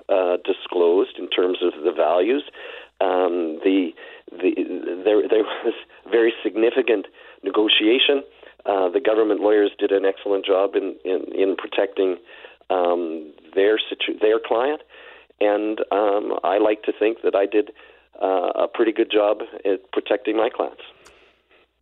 uh, 0.10 0.38
disclosed 0.43 1.17
in 1.17 1.30
terms 1.30 1.60
of 1.62 1.84
the 1.84 1.91
values. 1.91 2.43
Um, 2.99 3.60
the 3.63 3.91
the 4.32 5.01
there 5.04 5.27
there 5.27 5.43
was 5.65 5.73
very 6.10 6.34
significant 6.43 7.08
negotiation. 7.43 8.23
Uh, 8.65 8.89
the 8.89 9.01
government 9.01 9.41
lawyers 9.41 9.71
did 9.80 9.91
an 9.91 10.06
excellent 10.06 10.45
job 10.45 10.75
in 10.75 10.95
in, 11.04 11.25
in 11.34 11.56
protecting 11.56 12.17
um, 12.69 13.34
their 13.56 13.80
situ- 13.80 14.19
their 14.19 14.39
client, 14.39 14.82
and 15.39 15.80
um, 15.91 16.39
I 16.43 16.58
like 16.58 16.84
to 16.84 16.93
think 16.97 17.19
that 17.23 17.36
I 17.36 17.45
did 17.45 17.71
uh, 18.21 18.63
a 18.63 18.67
pretty 18.67 18.91
good 18.91 19.12
job 19.12 19.39
at 19.65 19.91
protecting 19.91 20.38
my 20.38 20.49
clients. 20.49 20.81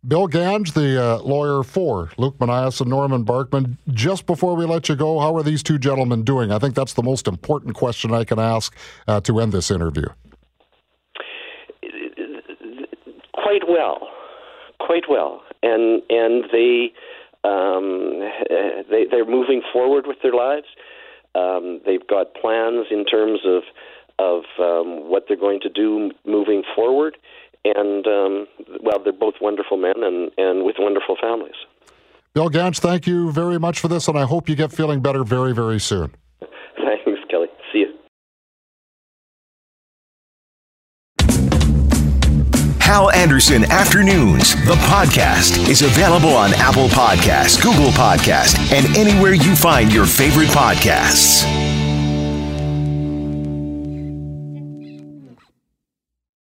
Bill 0.06 0.26
Gange, 0.26 0.72
the 0.72 1.02
uh, 1.02 1.18
lawyer 1.18 1.62
for 1.62 2.10
Luke 2.16 2.38
Monias 2.38 2.80
and 2.80 2.88
Norman 2.88 3.22
Barkman. 3.22 3.76
Just 3.90 4.24
before 4.24 4.56
we 4.56 4.64
let 4.64 4.88
you 4.88 4.96
go, 4.96 5.20
how 5.20 5.36
are 5.36 5.42
these 5.42 5.62
two 5.62 5.78
gentlemen 5.78 6.24
doing? 6.24 6.50
I 6.50 6.58
think 6.58 6.74
that's 6.74 6.94
the 6.94 7.02
most 7.02 7.28
important 7.28 7.74
question 7.74 8.14
I 8.14 8.24
can 8.24 8.38
ask 8.38 8.74
uh, 9.06 9.20
to 9.20 9.40
end 9.40 9.52
this 9.52 9.70
interview. 9.70 10.06
Quite 13.34 13.68
well, 13.68 14.08
quite 14.78 15.04
well, 15.08 15.42
and 15.62 16.02
and 16.08 16.44
they 16.50 16.92
um, 17.44 18.20
they 18.90 19.04
they're 19.10 19.26
moving 19.26 19.60
forward 19.70 20.06
with 20.06 20.16
their 20.22 20.32
lives. 20.32 20.66
Um, 21.34 21.80
they've 21.84 22.06
got 22.06 22.34
plans 22.34 22.86
in 22.90 23.04
terms 23.04 23.40
of 23.44 23.62
of 24.20 24.44
um, 24.58 25.08
what 25.08 25.24
they're 25.26 25.36
going 25.36 25.60
to 25.60 25.70
do 25.70 26.10
moving 26.26 26.62
forward. 26.74 27.16
And 27.64 28.06
um, 28.06 28.46
well, 28.82 29.02
they're 29.02 29.12
both 29.12 29.34
wonderful 29.40 29.76
men 29.76 29.94
and, 29.96 30.30
and 30.36 30.64
with 30.64 30.76
wonderful 30.78 31.16
families. 31.20 31.56
Bill 32.32 32.48
Gange, 32.48 32.78
thank 32.78 33.06
you 33.06 33.32
very 33.32 33.58
much 33.58 33.80
for 33.80 33.88
this, 33.88 34.06
and 34.06 34.16
I 34.16 34.24
hope 34.24 34.48
you 34.48 34.54
get 34.54 34.70
feeling 34.72 35.00
better 35.00 35.24
very, 35.24 35.52
very 35.52 35.80
soon. 35.80 36.14
Thanks, 36.76 37.20
Kelly. 37.28 37.48
See 37.72 37.80
you. 37.80 37.94
Hal 42.80 43.10
Anderson 43.10 43.64
Afternoons, 43.64 44.54
the 44.64 44.74
podcast, 44.86 45.68
is 45.68 45.82
available 45.82 46.34
on 46.34 46.52
Apple 46.54 46.88
Podcasts, 46.88 47.60
Google 47.60 47.90
Podcasts, 47.90 48.58
and 48.72 48.96
anywhere 48.96 49.34
you 49.34 49.54
find 49.54 49.92
your 49.92 50.06
favorite 50.06 50.48
podcasts. 50.48 51.69